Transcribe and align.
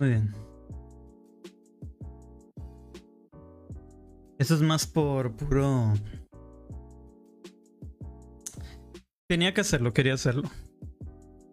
Muy 0.00 0.08
bien. 0.08 0.32
Eso 4.38 4.54
es 4.54 4.62
más 4.62 4.86
por 4.86 5.36
puro... 5.36 5.92
Tenía 9.28 9.52
que 9.52 9.60
hacerlo, 9.60 9.92
quería 9.92 10.14
hacerlo. 10.14 10.50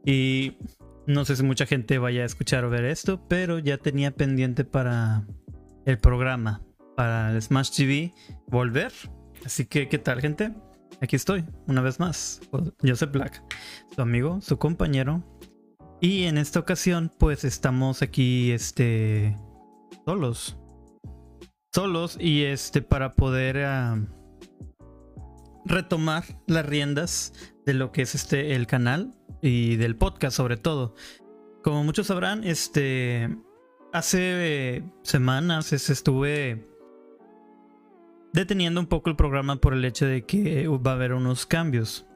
Y 0.05 0.57
no 1.05 1.25
sé 1.25 1.35
si 1.35 1.43
mucha 1.43 1.65
gente 1.65 1.97
vaya 1.99 2.23
a 2.23 2.25
escuchar 2.25 2.63
o 2.63 2.69
ver 2.69 2.85
esto, 2.85 3.27
pero 3.27 3.59
ya 3.59 3.77
tenía 3.77 4.11
pendiente 4.11 4.63
para 4.63 5.27
el 5.85 5.99
programa, 5.99 6.63
para 6.95 7.31
el 7.31 7.41
Smash 7.41 7.71
TV, 7.75 8.13
volver. 8.47 8.93
Así 9.45 9.65
que, 9.65 9.89
¿qué 9.89 9.97
tal, 9.97 10.21
gente? 10.21 10.55
Aquí 11.01 11.17
estoy, 11.17 11.45
una 11.67 11.81
vez 11.81 11.99
más. 11.99 12.39
Joseph 12.81 13.11
Black, 13.11 13.43
su 13.93 14.01
amigo, 14.01 14.39
su 14.41 14.57
compañero. 14.57 15.21
Y 15.99 16.23
en 16.23 16.37
esta 16.37 16.59
ocasión, 16.59 17.11
pues 17.17 17.43
estamos 17.43 18.01
aquí, 18.01 18.51
este, 18.51 19.35
solos 20.05 20.57
solos 21.77 22.17
y 22.19 22.43
este 22.43 22.81
para 22.81 23.13
poder 23.13 23.63
ah, 23.63 24.03
retomar 25.63 26.23
las 26.47 26.65
riendas 26.65 27.33
de 27.67 27.75
lo 27.75 27.91
que 27.91 28.01
es 28.01 28.15
este 28.15 28.55
el 28.55 28.65
canal 28.65 29.13
y 29.43 29.75
del 29.75 29.95
podcast 29.95 30.35
sobre 30.35 30.57
todo. 30.57 30.95
Como 31.63 31.83
muchos 31.83 32.07
sabrán, 32.07 32.43
este 32.43 33.29
hace 33.93 34.83
semanas 35.03 35.71
estuve 35.71 36.67
deteniendo 38.33 38.79
un 38.79 38.87
poco 38.87 39.11
el 39.11 39.15
programa 39.15 39.57
por 39.57 39.75
el 39.75 39.85
hecho 39.85 40.07
de 40.07 40.25
que 40.25 40.67
va 40.67 40.91
a 40.91 40.95
haber 40.95 41.13
unos 41.13 41.45
cambios. 41.45 42.07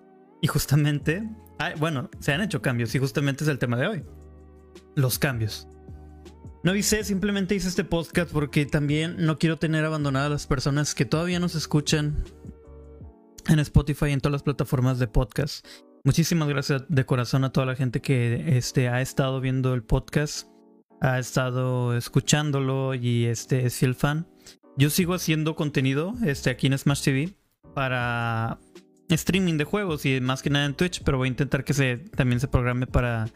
Y 0.41 0.47
justamente, 0.47 1.29
bueno, 1.77 2.09
se 2.19 2.33
han 2.33 2.41
hecho 2.41 2.61
cambios 2.61 2.93
y 2.95 2.99
justamente 2.99 3.43
es 3.43 3.49
el 3.49 3.59
tema 3.59 3.77
de 3.77 3.87
hoy. 3.87 4.03
Los 4.95 5.19
cambios. 5.19 5.67
No 6.63 6.71
avisé, 6.71 7.03
simplemente 7.03 7.55
hice 7.55 7.69
este 7.69 7.83
podcast 7.83 8.31
porque 8.31 8.65
también 8.65 9.15
no 9.17 9.39
quiero 9.39 9.57
tener 9.57 9.83
abandonadas 9.83 10.29
las 10.29 10.47
personas 10.47 10.93
que 10.93 11.05
todavía 11.05 11.39
nos 11.39 11.55
escuchan 11.55 12.23
en 13.47 13.59
Spotify 13.59 14.07
y 14.07 14.11
en 14.11 14.21
todas 14.21 14.33
las 14.33 14.43
plataformas 14.43 14.99
de 14.99 15.07
podcast. 15.07 15.65
Muchísimas 16.03 16.47
gracias 16.47 16.83
de 16.87 17.05
corazón 17.05 17.43
a 17.43 17.51
toda 17.51 17.65
la 17.65 17.75
gente 17.75 18.01
que 18.01 18.57
este, 18.57 18.89
ha 18.89 19.01
estado 19.01 19.41
viendo 19.41 19.73
el 19.73 19.83
podcast, 19.83 20.47
ha 20.99 21.17
estado 21.17 21.95
escuchándolo 21.95 22.93
y 22.93 23.25
este, 23.25 23.65
es 23.65 23.75
fiel 23.75 23.95
fan. 23.95 24.27
Yo 24.77 24.89
sigo 24.89 25.13
haciendo 25.13 25.55
contenido 25.55 26.13
este, 26.23 26.49
aquí 26.49 26.67
en 26.67 26.77
Smash 26.77 27.03
TV 27.03 27.33
para 27.73 28.59
streaming 29.15 29.57
de 29.57 29.63
juegos 29.63 30.05
y 30.05 30.19
más 30.21 30.41
que 30.41 30.49
nada 30.49 30.65
en 30.65 30.73
Twitch, 30.73 31.01
pero 31.03 31.17
voy 31.17 31.27
a 31.27 31.29
intentar 31.29 31.63
que 31.63 31.73
se, 31.73 31.97
también 31.97 32.39
se 32.39 32.47
programe 32.47 32.87
para 32.87 33.27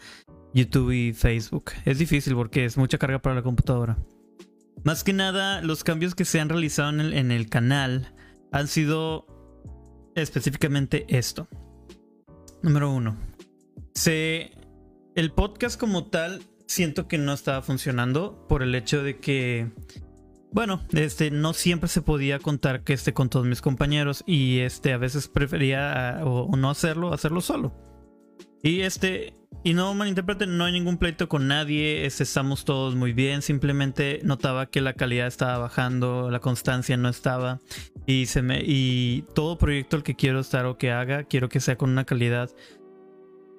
YouTube 0.54 0.92
y 0.92 1.14
Facebook. 1.14 1.72
Es 1.86 2.00
difícil 2.00 2.34
porque 2.36 2.66
es 2.66 2.78
mucha 2.78 2.98
carga 2.98 3.20
para 3.20 3.36
la 3.36 3.44
computadora. 3.44 3.98
Más 4.84 5.04
que 5.04 5.14
nada, 5.14 5.62
los 5.62 5.84
cambios 5.84 6.16
que 6.16 6.26
se 6.26 6.40
han 6.40 6.50
realizado 6.50 6.90
en 6.90 7.32
el, 7.32 7.50
canal 7.50 8.14
han 8.52 8.67
sido 8.67 9.26
específicamente 10.16 11.06
esto. 11.09 11.48
Número 12.62 12.92
uno. 12.92 13.17
Se, 13.95 14.52
el 15.16 15.32
podcast 15.32 15.80
como 15.80 16.06
tal 16.06 16.44
siento 16.67 17.08
que 17.08 17.17
no 17.17 17.34
estaba 17.34 17.62
funcionando 17.62 18.45
por 18.48 18.64
el 18.64 18.76
hecho 18.76 19.04
de 19.04 19.17
que, 19.17 19.72
bueno, 20.56 20.81
este, 20.94 21.31
no 21.31 21.52
siempre 21.52 21.89
se 21.89 22.02
podía 22.02 22.39
contar 22.39 22.86
que 22.86 22.94
esté 22.94 23.14
con 23.14 23.30
todos 23.30 23.45
mis 23.45 23.59
compañeros 23.59 24.23
y 24.25 24.59
este, 24.59 24.94
a 24.94 24.98
veces 24.98 25.28
prefería 25.28 26.22
o 26.23 26.56
no 26.56 26.70
hacerlo, 26.70 27.11
hacerlo 27.11 27.42
solo. 27.42 27.73
Y 28.64 28.80
este, 28.80 29.33
y 29.66 29.73
no 29.73 29.94
malinterpreten, 29.94 30.58
no 30.58 30.64
hay 30.64 30.72
ningún 30.72 30.98
pleito 30.98 31.28
con 31.28 31.50
nadie, 31.50 32.06
estamos 32.06 32.64
todos 32.64 32.95
muy 32.95 33.11
bien, 33.11 33.42
simplemente 33.42 34.22
notaba 34.23 34.67
que 34.67 34.80
la 34.80 34.94
calidad 34.94 35.28
estaba 35.28 35.58
bajando, 35.58 36.31
la 36.31 36.39
constancia 36.39 36.95
no 36.95 37.10
estaba 37.10 37.60
y 38.05 38.27
se 38.27 38.42
me 38.42 38.61
y 38.64 39.26
todo 39.36 39.58
proyecto 39.58 39.98
el 39.98 40.04
que 40.04 40.16
quiero 40.16 40.39
estar 40.39 40.66
o 40.67 40.77
que 40.77 40.92
haga, 40.92 41.26
quiero 41.26 41.49
que 41.49 41.60
sea 41.60 41.77
con 41.77 41.89
una 41.89 42.05
calidad 42.05 42.49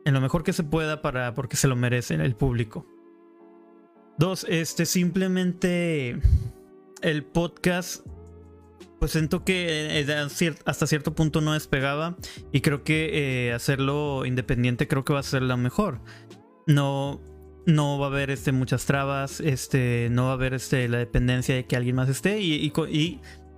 en 0.07 0.15
lo 0.15 0.23
mejor 0.23 0.45
que 0.45 0.55
se 0.55 0.65
pueda 0.65 1.03
para 1.03 1.35
porque 1.35 1.57
se 1.57 1.69
lo 1.69 1.77
merece 1.77 2.15
el 2.15 2.37
público. 2.37 2.87
Dos, 4.17 4.47
este 4.49 4.87
simplemente 4.87 6.23
el 7.03 7.25
podcast 7.25 8.07
pues 8.99 9.13
siento 9.13 9.45
que 9.45 10.01
eh, 10.01 10.27
hasta 10.65 10.87
cierto 10.87 11.15
punto 11.15 11.41
no 11.41 11.53
despegaba 11.53 12.17
y 12.53 12.61
creo 12.61 12.83
que 12.83 13.49
eh, 13.49 13.53
hacerlo 13.53 14.25
independiente 14.25 14.89
creo 14.89 15.05
que 15.05 15.13
va 15.13 15.21
a 15.21 15.25
ser 15.25 15.43
lo 15.43 15.57
mejor. 15.57 16.01
No, 16.67 17.21
no 17.67 17.99
va 17.99 18.07
a 18.07 18.11
haber 18.11 18.31
este, 18.31 18.53
muchas 18.53 18.87
trabas, 18.87 19.41
este, 19.41 20.09
no 20.11 20.25
va 20.25 20.31
a 20.31 20.35
haber 20.35 20.55
este, 20.55 20.89
la 20.89 20.99
dependencia 20.99 21.55
de 21.55 21.67
que 21.67 21.77
alguien 21.77 21.97
más 21.97 22.09
esté 22.09 22.41
y, 22.41 22.73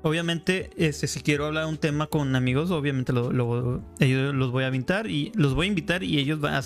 obviamente 0.02 0.70
este, 0.76 1.06
si 1.06 1.20
quiero 1.20 1.46
hablar 1.46 1.66
un 1.66 1.78
tema 1.78 2.08
con 2.08 2.34
amigos, 2.34 2.70
obviamente 2.70 3.12
lo, 3.12 3.32
los 3.32 4.52
voy 4.52 4.64
a 4.64 4.68
invitar 4.68 5.08
y 5.08 5.32
los 5.34 5.54
voy 5.54 5.66
a 5.66 5.68
invitar 5.68 6.02
y 6.02 6.18
ellos 6.18 6.40
van 6.40 6.54
a 6.54 6.62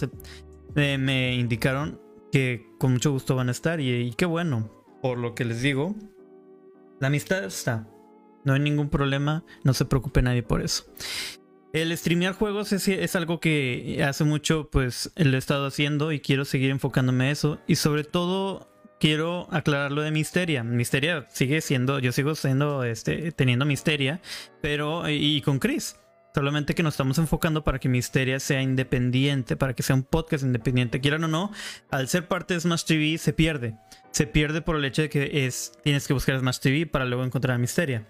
me 0.74 1.34
indicaron 1.34 2.00
que 2.32 2.66
con 2.78 2.94
mucho 2.94 3.12
gusto 3.12 3.36
van 3.36 3.48
a 3.48 3.52
estar 3.52 3.78
y 3.80 4.14
qué 4.16 4.24
bueno, 4.24 4.70
por 5.02 5.18
lo 5.18 5.34
que 5.34 5.44
les 5.44 5.60
digo, 5.60 5.94
la 7.02 7.08
amistad 7.08 7.42
está. 7.42 7.84
No 8.44 8.52
hay 8.52 8.60
ningún 8.60 8.88
problema, 8.88 9.44
no 9.64 9.74
se 9.74 9.84
preocupe 9.84 10.22
nadie 10.22 10.44
por 10.44 10.62
eso. 10.62 10.84
El 11.72 11.96
streamear 11.98 12.32
juegos 12.34 12.72
es, 12.72 13.16
algo 13.16 13.40
que 13.40 14.04
hace 14.06 14.22
mucho 14.22 14.68
pues 14.70 15.10
lo 15.16 15.34
he 15.34 15.38
estado 15.38 15.66
haciendo 15.66 16.12
y 16.12 16.20
quiero 16.20 16.44
seguir 16.44 16.70
enfocándome 16.70 17.24
a 17.24 17.30
eso. 17.32 17.58
Y 17.66 17.74
sobre 17.74 18.04
todo 18.04 18.72
quiero 19.00 19.48
aclarar 19.50 19.90
lo 19.90 20.02
de 20.02 20.12
Misteria. 20.12 20.62
Misteria 20.62 21.26
sigue 21.28 21.60
siendo, 21.60 21.98
yo 21.98 22.12
sigo 22.12 22.36
siendo, 22.36 22.84
este, 22.84 23.32
teniendo 23.32 23.64
Misteria, 23.64 24.20
pero 24.60 25.08
y, 25.10 25.40
con 25.40 25.58
Chris. 25.58 25.96
Solamente 26.36 26.76
que 26.76 26.84
nos 26.84 26.94
estamos 26.94 27.18
enfocando 27.18 27.64
para 27.64 27.80
que 27.80 27.88
Misteria 27.88 28.38
sea 28.38 28.62
independiente, 28.62 29.56
para 29.56 29.74
que 29.74 29.82
sea 29.82 29.96
un 29.96 30.04
podcast 30.04 30.44
independiente. 30.44 31.00
Quieran 31.00 31.24
o 31.24 31.28
no, 31.28 31.50
al 31.90 32.06
ser 32.06 32.28
parte 32.28 32.54
de 32.54 32.60
Smash 32.60 32.84
TV 32.84 33.18
se 33.18 33.32
pierde. 33.32 33.74
Se 34.12 34.26
pierde 34.26 34.62
por 34.62 34.76
el 34.76 34.84
hecho 34.84 35.02
de 35.02 35.08
que 35.08 35.46
es, 35.46 35.72
tienes 35.82 36.06
que 36.06 36.12
buscar 36.12 36.38
Smash 36.38 36.58
TV 36.60 36.86
para 36.86 37.04
luego 37.04 37.24
encontrar 37.24 37.56
a 37.56 37.58
Misteria. 37.58 38.06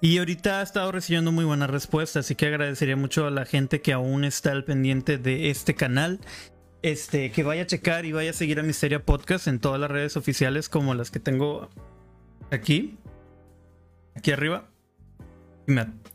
Y 0.00 0.18
ahorita 0.18 0.60
ha 0.60 0.62
estado 0.62 0.90
recibiendo 0.90 1.30
muy 1.30 1.44
buenas 1.44 1.70
respuestas, 1.70 2.26
así 2.26 2.34
que 2.34 2.46
agradecería 2.46 2.96
mucho 2.96 3.26
a 3.26 3.30
la 3.30 3.44
gente 3.44 3.80
que 3.80 3.92
aún 3.92 4.24
está 4.24 4.50
al 4.50 4.64
pendiente 4.64 5.18
de 5.18 5.50
este 5.50 5.74
canal. 5.74 6.20
Este, 6.82 7.30
que 7.30 7.44
vaya 7.44 7.62
a 7.62 7.66
checar 7.66 8.06
y 8.06 8.12
vaya 8.12 8.30
a 8.30 8.32
seguir 8.32 8.58
a 8.58 8.64
Misteria 8.64 9.04
Podcast 9.04 9.46
en 9.46 9.60
todas 9.60 9.80
las 9.80 9.88
redes 9.88 10.16
oficiales 10.16 10.68
como 10.68 10.94
las 10.94 11.12
que 11.12 11.20
tengo 11.20 11.70
aquí. 12.50 12.98
Aquí 14.16 14.32
arriba. 14.32 14.68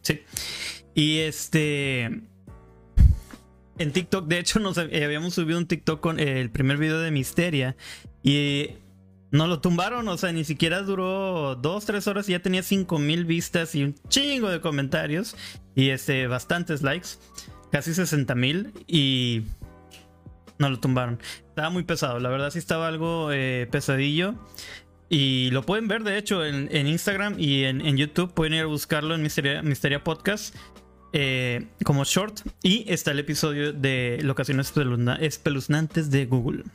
Sí. 0.01 0.21
Y 0.93 1.19
este. 1.19 2.21
En 3.79 3.91
TikTok, 3.93 4.27
de 4.27 4.39
hecho, 4.39 4.59
nos 4.59 4.77
habíamos 4.77 5.35
subido 5.35 5.57
un 5.57 5.67
TikTok 5.67 5.99
con 5.99 6.19
el 6.19 6.49
primer 6.49 6.77
video 6.77 6.99
de 6.99 7.11
Misteria. 7.11 7.77
Y 8.23 8.71
no 9.31 9.47
lo 9.47 9.59
tumbaron, 9.59 10.07
o 10.07 10.17
sea, 10.17 10.31
ni 10.31 10.43
siquiera 10.43 10.81
duró 10.81 11.55
dos, 11.55 11.85
tres 11.85 12.07
horas 12.07 12.29
y 12.29 12.31
ya 12.31 12.39
tenía 12.41 12.63
cinco 12.63 12.97
mil 12.97 13.25
vistas 13.25 13.75
y 13.75 13.83
un 13.83 13.95
chingo 14.07 14.49
de 14.49 14.61
comentarios 14.61 15.35
y 15.75 15.89
este, 15.89 16.27
bastantes 16.27 16.81
likes, 16.81 17.09
casi 17.71 17.93
60 17.93 18.33
mil 18.35 18.73
y 18.87 19.43
no 20.59 20.69
lo 20.69 20.79
tumbaron. 20.79 21.19
Estaba 21.49 21.69
muy 21.69 21.83
pesado, 21.83 22.19
la 22.19 22.29
verdad 22.29 22.51
sí 22.51 22.59
estaba 22.59 22.87
algo 22.87 23.31
eh, 23.31 23.67
pesadillo. 23.71 24.35
Y 25.09 25.51
lo 25.51 25.63
pueden 25.63 25.87
ver, 25.87 26.03
de 26.03 26.17
hecho, 26.17 26.45
en, 26.45 26.69
Instagram 26.69 27.35
y 27.39 27.63
en, 27.63 27.95
YouTube. 27.95 28.33
Pueden 28.33 28.55
ir 28.55 28.63
a 28.63 28.65
buscarlo 28.65 29.15
en 29.15 29.21
Misteria, 29.21 30.03
Podcast 30.03 30.53
eh, 31.13 31.67
como 31.85 32.03
short. 32.03 32.41
Y 32.61 32.83
está 32.91 33.11
el 33.11 33.19
episodio 33.19 33.71
de 33.71 34.19
locaciones 34.21 34.73
espeluznantes 35.21 36.11
de 36.11 36.25
Google. 36.25 36.65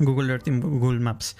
Google 0.00 0.32
Earth 0.32 0.48
y 0.48 0.50
Google 0.50 0.98
Maps. 1.00 1.36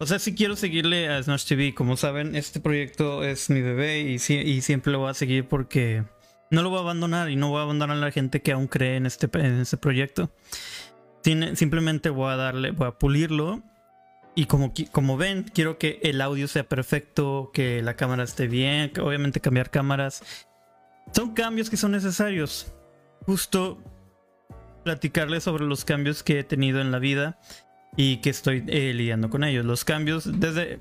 O 0.00 0.06
sea, 0.06 0.20
si 0.20 0.34
quiero 0.34 0.54
seguirle 0.54 1.08
a 1.08 1.20
Smash 1.22 1.44
TV. 1.44 1.74
Como 1.74 1.96
saben, 1.96 2.36
este 2.36 2.60
proyecto 2.60 3.24
es 3.24 3.50
mi 3.50 3.60
bebé 3.60 4.00
y, 4.00 4.18
siempre 4.18 4.92
lo 4.92 5.00
voy 5.00 5.10
a 5.10 5.14
seguir 5.14 5.48
porque 5.48 6.04
no 6.50 6.62
lo 6.62 6.70
voy 6.70 6.78
a 6.78 6.82
abandonar 6.82 7.30
y 7.30 7.36
no 7.36 7.50
voy 7.50 7.58
a 7.58 7.62
abandonar 7.62 7.96
a 7.96 8.00
la 8.00 8.12
gente 8.12 8.40
que 8.40 8.52
aún 8.52 8.68
cree 8.68 8.96
en 8.96 9.06
este, 9.06 9.28
este 9.60 9.76
proyecto. 9.76 10.30
simplemente 11.54 12.10
voy 12.10 12.32
a 12.32 12.36
darle, 12.36 12.70
voy 12.70 12.86
a 12.86 12.92
pulirlo. 12.92 13.62
Y 14.36 14.46
como, 14.46 14.72
como 14.92 15.16
ven, 15.16 15.50
quiero 15.52 15.78
que 15.78 15.98
el 16.04 16.20
audio 16.20 16.46
sea 16.46 16.68
perfecto, 16.68 17.50
que 17.52 17.82
la 17.82 17.94
cámara 17.94 18.22
esté 18.22 18.46
bien, 18.46 18.90
que 18.90 19.00
obviamente 19.00 19.40
cambiar 19.40 19.70
cámaras. 19.70 20.22
Son 21.12 21.34
cambios 21.34 21.70
que 21.70 21.76
son 21.76 21.90
necesarios. 21.90 22.72
Justo 23.26 23.82
platicarles 24.84 25.42
sobre 25.42 25.64
los 25.64 25.84
cambios 25.84 26.22
que 26.22 26.38
he 26.38 26.44
tenido 26.44 26.80
en 26.80 26.92
la 26.92 27.00
vida 27.00 27.36
y 27.98 28.18
que 28.18 28.30
estoy 28.30 28.64
eh, 28.68 28.94
lidiando 28.94 29.28
con 29.28 29.42
ellos. 29.42 29.66
Los 29.66 29.84
cambios 29.84 30.40
desde... 30.40 30.80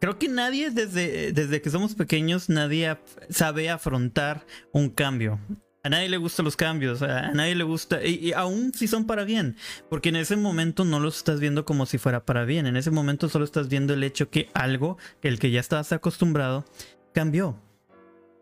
Creo 0.00 0.18
que 0.18 0.28
nadie 0.28 0.70
desde, 0.70 1.32
desde 1.32 1.60
que 1.60 1.70
somos 1.70 1.94
pequeños, 1.94 2.48
nadie 2.48 2.96
sabe 3.28 3.68
afrontar 3.68 4.46
un 4.72 4.88
cambio. 4.88 5.38
A 5.82 5.90
nadie 5.90 6.08
le 6.08 6.16
gustan 6.16 6.44
los 6.44 6.56
cambios, 6.56 7.02
a 7.02 7.32
nadie 7.32 7.54
le 7.54 7.64
gusta, 7.64 8.02
y, 8.04 8.32
aún 8.32 8.72
si 8.74 8.88
son 8.88 9.06
para 9.06 9.24
bien, 9.24 9.56
porque 9.88 10.08
en 10.08 10.16
ese 10.16 10.36
momento 10.36 10.84
no 10.84 10.98
los 10.98 11.18
estás 11.18 11.40
viendo 11.40 11.64
como 11.64 11.86
si 11.86 11.98
fuera 11.98 12.24
para 12.24 12.44
bien, 12.44 12.66
en 12.66 12.76
ese 12.76 12.90
momento 12.90 13.28
solo 13.28 13.44
estás 13.44 13.68
viendo 13.68 13.94
el 13.94 14.02
hecho 14.02 14.28
que 14.28 14.50
algo, 14.54 14.98
el 15.22 15.38
que 15.38 15.50
ya 15.50 15.60
estabas 15.60 15.92
acostumbrado, 15.92 16.64
cambió. 17.12 17.60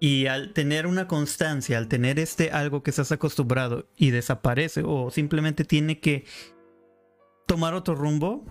Y 0.00 0.26
al 0.26 0.52
tener 0.52 0.86
una 0.86 1.08
constancia, 1.08 1.78
al 1.78 1.88
tener 1.88 2.18
este 2.18 2.50
algo 2.50 2.82
que 2.82 2.90
estás 2.90 3.12
acostumbrado 3.12 3.88
y 3.96 4.10
desaparece 4.10 4.82
o 4.84 5.10
simplemente 5.10 5.64
tiene 5.64 6.00
que 6.00 6.24
tomar 7.46 7.74
otro 7.74 7.94
rumbo 7.94 8.44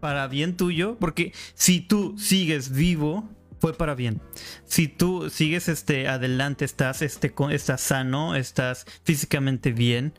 para 0.00 0.28
bien 0.28 0.56
tuyo, 0.56 0.96
porque 1.00 1.32
si 1.54 1.80
tú 1.80 2.14
sigues 2.18 2.70
vivo, 2.70 3.28
fue 3.58 3.72
para 3.72 3.94
bien. 3.94 4.20
Si 4.66 4.88
tú 4.88 5.30
sigues 5.30 5.68
este 5.68 6.06
adelante, 6.08 6.66
estás 6.66 7.00
este 7.00 7.32
estás 7.50 7.80
sano, 7.80 8.36
estás 8.36 8.84
físicamente 9.04 9.72
bien, 9.72 10.12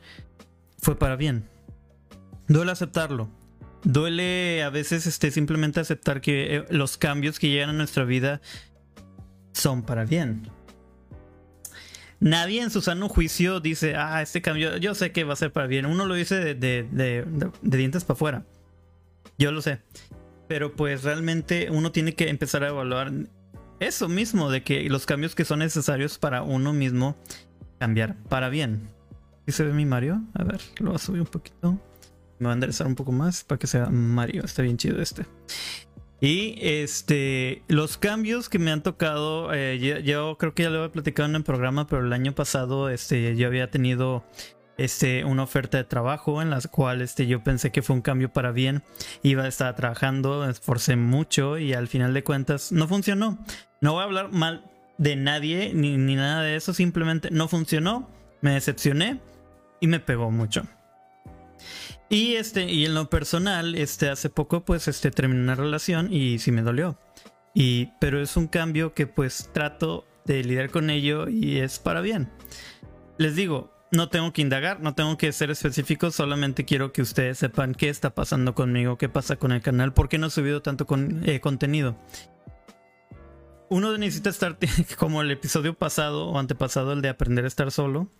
fue 0.79 0.97
para 0.97 1.15
bien. 1.15 1.47
Duele 2.47 2.71
aceptarlo. 2.71 3.29
Duele 3.83 4.63
a 4.63 4.71
veces 4.71 5.05
este 5.05 5.29
simplemente 5.29 5.79
aceptar 5.79 6.21
que 6.21 6.55
eh, 6.55 6.65
los 6.71 6.97
cambios 6.97 7.37
que 7.37 7.49
llegan 7.49 7.69
a 7.69 7.73
nuestra 7.73 8.03
vida 8.03 8.41
son 9.53 9.83
para 9.83 10.05
bien. 10.05 10.49
Nadie 12.25 12.63
en 12.63 12.71
su 12.71 12.81
sano 12.81 13.07
juicio 13.07 13.59
dice, 13.59 13.95
ah, 13.95 14.19
este 14.19 14.41
cambio, 14.41 14.77
yo 14.77 14.95
sé 14.95 15.11
que 15.11 15.23
va 15.23 15.33
a 15.33 15.35
ser 15.35 15.53
para 15.53 15.67
bien. 15.67 15.85
Uno 15.85 16.07
lo 16.07 16.15
dice 16.15 16.55
de, 16.55 17.27
dientes 17.61 18.03
para 18.03 18.15
afuera. 18.15 18.45
Yo 19.37 19.51
lo 19.51 19.61
sé. 19.61 19.83
Pero 20.47 20.75
pues 20.75 21.03
realmente 21.03 21.67
uno 21.69 21.91
tiene 21.91 22.15
que 22.15 22.29
empezar 22.29 22.63
a 22.63 22.69
evaluar 22.69 23.11
eso 23.79 24.09
mismo, 24.09 24.49
de 24.49 24.63
que 24.63 24.89
los 24.89 25.05
cambios 25.05 25.35
que 25.35 25.45
son 25.45 25.59
necesarios 25.59 26.17
para 26.17 26.41
uno 26.41 26.73
mismo 26.73 27.15
cambiar 27.77 28.15
para 28.23 28.49
bien. 28.49 28.89
¿Sí 29.45 29.51
se 29.51 29.63
ve 29.63 29.73
mi 29.73 29.85
Mario? 29.85 30.23
A 30.33 30.43
ver, 30.43 30.61
lo 30.79 30.87
voy 30.87 30.95
a 30.95 30.97
subir 30.97 31.21
un 31.21 31.27
poquito. 31.27 31.73
Me 32.39 32.47
voy 32.47 32.49
a 32.49 32.53
enderezar 32.53 32.87
un 32.87 32.95
poco 32.95 33.11
más 33.11 33.43
para 33.43 33.59
que 33.59 33.67
sea 33.67 33.85
Mario. 33.91 34.43
Está 34.45 34.63
bien 34.63 34.77
chido 34.77 34.99
este. 34.99 35.27
Y 36.21 36.57
este, 36.61 37.63
los 37.67 37.97
cambios 37.97 38.49
que 38.49 38.59
me 38.59 38.71
han 38.71 38.81
tocado, 38.81 39.53
eh, 39.53 40.01
yo, 40.03 40.37
creo 40.37 40.53
que 40.53 40.63
ya 40.63 40.69
lo 40.69 40.79
había 40.79 40.91
platicado 40.91 41.29
en 41.29 41.35
el 41.35 41.43
programa, 41.43 41.87
pero 41.87 42.05
el 42.05 42.13
año 42.13 42.33
pasado 42.33 42.89
este, 42.89 43.35
yo 43.35 43.47
había 43.47 43.69
tenido 43.69 44.23
este, 44.77 45.25
una 45.25 45.43
oferta 45.43 45.77
de 45.77 45.83
trabajo 45.83 46.41
en 46.41 46.49
la 46.49 46.59
cual 46.61 47.01
este, 47.01 47.27
yo 47.27 47.43
pensé 47.43 47.71
que 47.71 47.81
fue 47.81 47.95
un 47.95 48.01
cambio 48.01 48.31
para 48.31 48.51
bien. 48.51 48.83
Iba 49.23 49.43
a 49.43 49.47
estar 49.47 49.75
trabajando, 49.75 50.49
esforcé 50.49 50.95
mucho 50.95 51.57
y 51.57 51.73
al 51.73 51.87
final 51.87 52.13
de 52.13 52.23
cuentas 52.23 52.71
no 52.71 52.87
funcionó. 52.87 53.37
No 53.81 53.93
voy 53.93 54.01
a 54.01 54.05
hablar 54.05 54.31
mal 54.31 54.71
de 54.97 55.17
nadie 55.17 55.73
ni, 55.73 55.97
ni 55.97 56.15
nada 56.15 56.41
de 56.41 56.55
eso, 56.55 56.73
simplemente 56.73 57.29
no 57.29 57.49
funcionó, 57.49 58.09
me 58.41 58.53
decepcioné 58.53 59.19
y 59.81 59.87
me 59.87 59.99
pegó 59.99 60.31
mucho. 60.31 60.65
Y 62.09 62.35
este, 62.35 62.71
y 62.71 62.85
en 62.85 62.93
lo 62.93 63.09
personal, 63.09 63.75
este, 63.75 64.09
hace 64.09 64.29
poco, 64.29 64.63
pues, 64.63 64.87
este, 64.87 65.11
terminé 65.11 65.41
una 65.41 65.55
relación 65.55 66.13
y 66.13 66.39
sí 66.39 66.51
me 66.51 66.61
dolió. 66.61 66.99
Y, 67.53 67.87
pero 67.99 68.21
es 68.21 68.37
un 68.37 68.47
cambio 68.47 68.93
que 68.93 69.07
pues 69.07 69.49
trato 69.53 70.05
de 70.25 70.43
lidiar 70.43 70.69
con 70.69 70.89
ello 70.89 71.29
y 71.29 71.59
es 71.59 71.79
para 71.79 72.01
bien. 72.01 72.29
Les 73.17 73.35
digo, 73.35 73.71
no 73.91 74.09
tengo 74.09 74.33
que 74.33 74.41
indagar, 74.41 74.81
no 74.81 74.93
tengo 74.93 75.17
que 75.17 75.31
ser 75.31 75.51
específico, 75.51 76.11
solamente 76.11 76.65
quiero 76.65 76.91
que 76.91 77.01
ustedes 77.01 77.37
sepan 77.37 77.73
qué 77.73 77.89
está 77.89 78.13
pasando 78.13 78.53
conmigo, 78.53 78.97
qué 78.97 79.07
pasa 79.07 79.37
con 79.37 79.53
el 79.53 79.61
canal, 79.61 79.93
por 79.93 80.09
qué 80.09 80.17
no 80.17 80.27
he 80.27 80.31
subido 80.31 80.61
tanto 80.61 80.85
con, 80.85 81.27
eh, 81.27 81.39
contenido. 81.39 81.95
Uno 83.69 83.97
necesita 83.97 84.29
estar 84.29 84.57
como 84.99 85.21
el 85.21 85.31
episodio 85.31 85.73
pasado 85.75 86.27
o 86.27 86.37
antepasado, 86.37 86.91
el 86.93 87.01
de 87.01 87.09
aprender 87.09 87.45
a 87.45 87.47
estar 87.47 87.71
solo 87.71 88.11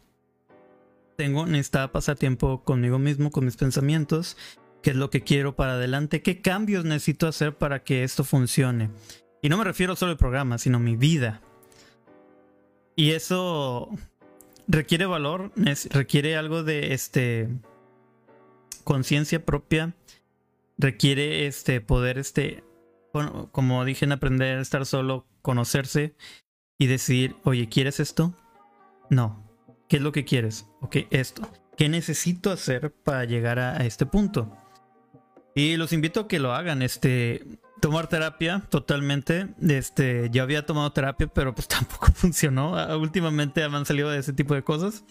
tengo, 1.15 1.45
necesitaba 1.45 1.91
pasar 1.91 2.17
tiempo 2.17 2.63
conmigo 2.63 3.00
mismo, 3.00 3.31
con 3.31 3.45
mis 3.45 3.57
pensamientos, 3.57 4.38
qué 4.81 4.91
es 4.91 4.95
lo 4.95 5.09
que 5.09 5.21
quiero 5.21 5.56
para 5.56 5.73
adelante, 5.73 6.21
qué 6.21 6.41
cambios 6.41 6.85
necesito 6.85 7.27
hacer 7.27 7.57
para 7.57 7.83
que 7.83 8.03
esto 8.03 8.23
funcione. 8.23 8.89
Y 9.41 9.50
no 9.50 9.57
me 9.57 9.63
refiero 9.63 9.95
solo 9.95 10.12
al 10.12 10.17
programa, 10.17 10.57
sino 10.57 10.79
mi 10.79 10.95
vida. 10.95 11.41
Y 12.95 13.12
eso 13.12 13.89
requiere 14.67 15.06
valor, 15.06 15.51
requiere 15.91 16.38
algo 16.38 16.63
de 16.63 16.94
este 16.94 17.50
conciencia 18.83 19.44
propia, 19.44 19.95
requiere 20.77 21.47
este 21.47 21.81
poder 21.81 22.17
este 22.17 22.63
como 23.51 23.85
dije 23.85 24.03
en 24.03 24.12
aprender 24.12 24.57
a 24.57 24.62
estar 24.62 24.85
solo, 24.85 25.25
conocerse 25.41 26.15
y 26.77 26.88
decir, 26.88 27.35
"Oye, 27.44 27.69
¿quieres 27.69 28.00
esto?" 28.00 28.33
No, 29.09 29.44
¿Qué 29.88 29.98
es 29.98 30.02
lo 30.02 30.12
que 30.12 30.26
quieres? 30.26 30.68
Ok, 30.82 30.98
esto. 31.12 31.48
¿Qué 31.78 31.90
necesito 31.90 32.52
hacer 32.52 32.92
para 32.92 33.26
llegar 33.26 33.60
a, 33.60 33.78
este 33.86 34.06
punto? 34.06 34.52
Y 35.54 35.78
los 35.78 35.94
invito 35.94 36.22
a 36.22 36.28
que 36.28 36.40
lo 36.40 36.54
hagan. 36.54 36.82
Este, 36.82 37.46
tomar 37.82 38.08
terapia 38.08 38.64
totalmente. 38.70 39.50
Este, 39.62 40.30
yo 40.32 40.44
había 40.44 40.66
tomado 40.66 40.92
terapia, 40.92 41.28
pero 41.28 41.54
pues 41.54 41.68
tampoco 41.68 42.08
funcionó. 42.14 42.78
Ah, 42.78 42.98
últimamente 42.98 43.64
han 43.64 43.86
salido 43.86 44.10
de 44.10 44.20
ese 44.20 44.34
tipo 44.34 44.56
de 44.56 44.64
cosas. 44.64 45.04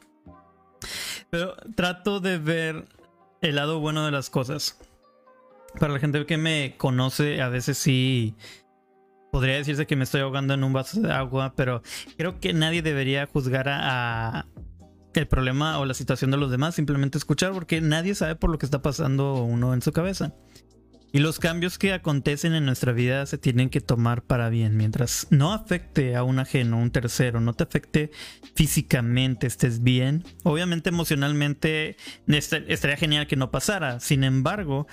Pero 1.31 1.55
trato 1.75 2.21
de 2.21 2.39
ver 2.39 2.87
el 3.41 3.57
lado 3.57 3.79
bueno 3.81 4.05
de 4.05 4.11
las 4.11 4.31
cosas. 4.31 4.79
Para 5.79 5.93
la 5.93 5.99
gente 5.99 6.25
que 6.25 6.37
me 6.37 6.77
conoce, 6.77 7.43
a 7.43 7.49
veces 7.49 7.79
sí 7.79 8.37
podría 9.35 9.57
decirse 9.57 9.85
que 9.85 9.97
me 9.97 10.05
estoy 10.05 10.21
ahogando 10.21 10.55
en 10.55 10.63
un 10.63 10.73
vaso 10.73 11.01
de 11.01 11.13
agua, 11.13 11.55
pero 11.57 11.83
creo 12.17 12.39
que 12.39 12.53
nadie 12.53 12.83
debería 12.83 13.27
juzgar 13.27 13.67
a, 13.69 14.47
el 15.13 15.27
problema 15.27 15.81
o 15.81 15.87
la 15.87 15.95
situación 15.95 16.31
de 16.31 16.37
los 16.37 16.53
demás, 16.53 16.77
simplemente 16.77 17.19
escuchar 17.19 17.51
porque 17.51 17.81
nadie 17.81 18.15
sabe 18.15 18.37
por 18.37 18.51
lo 18.51 18.59
que 18.59 18.67
está 18.67 18.81
pasando 18.81 19.43
uno 19.43 19.75
en 19.75 19.83
su 19.83 19.91
cabeza. 19.91 20.37
Y 21.13 21.19
los 21.19 21.41
cambios 21.41 21.79
que 21.79 21.93
acontecen 21.93 22.55
en 22.55 22.65
nuestra 22.65 22.93
vida 22.93 23.27
se 23.27 23.37
tienen 23.37 23.71
que 23.71 23.81
tomar 23.81 24.23
para 24.23 24.51
bien. 24.51 24.77
Mientras 24.77 25.27
no 25.31 25.53
afecte 25.53 26.15
a 26.15 26.23
un 26.23 26.39
ajeno, 26.39 26.79
un 26.79 26.93
tercero, 26.93 27.41
no 27.41 27.55
te 27.55 27.65
afecte 27.65 28.13
físicamente, 28.55 29.49
estés 29.49 29.83
bien. 29.83 30.23
Obviamente 30.45 30.91
emocionalmente 30.91 31.97
estaría 32.29 32.97
genial 32.97 33.27
que 33.27 33.35
no 33.35 33.51
pasara. 33.51 33.99
Sin 33.99 34.23
embargo, 34.23 34.87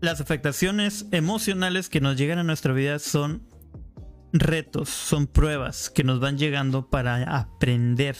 las 0.00 0.20
afectaciones 0.20 1.06
emocionales 1.10 1.88
que 1.88 2.00
nos 2.00 2.16
llegan 2.16 2.38
a 2.38 2.44
nuestra 2.44 2.72
vida 2.72 2.98
son 2.98 3.46
retos, 4.32 4.88
son 4.88 5.26
pruebas 5.26 5.90
que 5.90 6.04
nos 6.04 6.20
van 6.20 6.38
llegando 6.38 6.90
para 6.90 7.38
aprender 7.38 8.16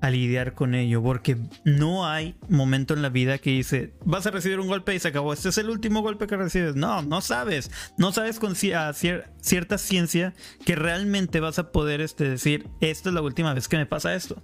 a 0.00 0.10
lidiar 0.10 0.54
con 0.54 0.74
ello, 0.74 1.02
porque 1.02 1.38
no 1.64 2.06
hay 2.06 2.36
momento 2.48 2.92
en 2.92 3.00
la 3.00 3.08
vida 3.08 3.38
que 3.38 3.50
dice, 3.50 3.94
vas 4.04 4.26
a 4.26 4.30
recibir 4.30 4.60
un 4.60 4.68
golpe 4.68 4.94
y 4.94 4.98
se 4.98 5.08
acabó, 5.08 5.32
este 5.32 5.48
es 5.48 5.56
el 5.56 5.70
último 5.70 6.02
golpe 6.02 6.26
que 6.26 6.36
recibes. 6.36 6.76
No, 6.76 7.00
no 7.00 7.22
sabes, 7.22 7.70
no 7.96 8.12
sabes 8.12 8.38
con 8.38 8.54
cierta 8.54 9.78
ciencia 9.78 10.34
que 10.66 10.76
realmente 10.76 11.40
vas 11.40 11.58
a 11.58 11.72
poder 11.72 12.02
este, 12.02 12.28
decir, 12.28 12.68
esta 12.80 13.08
es 13.08 13.14
la 13.14 13.22
última 13.22 13.54
vez 13.54 13.66
que 13.66 13.78
me 13.78 13.86
pasa 13.86 14.14
esto. 14.14 14.42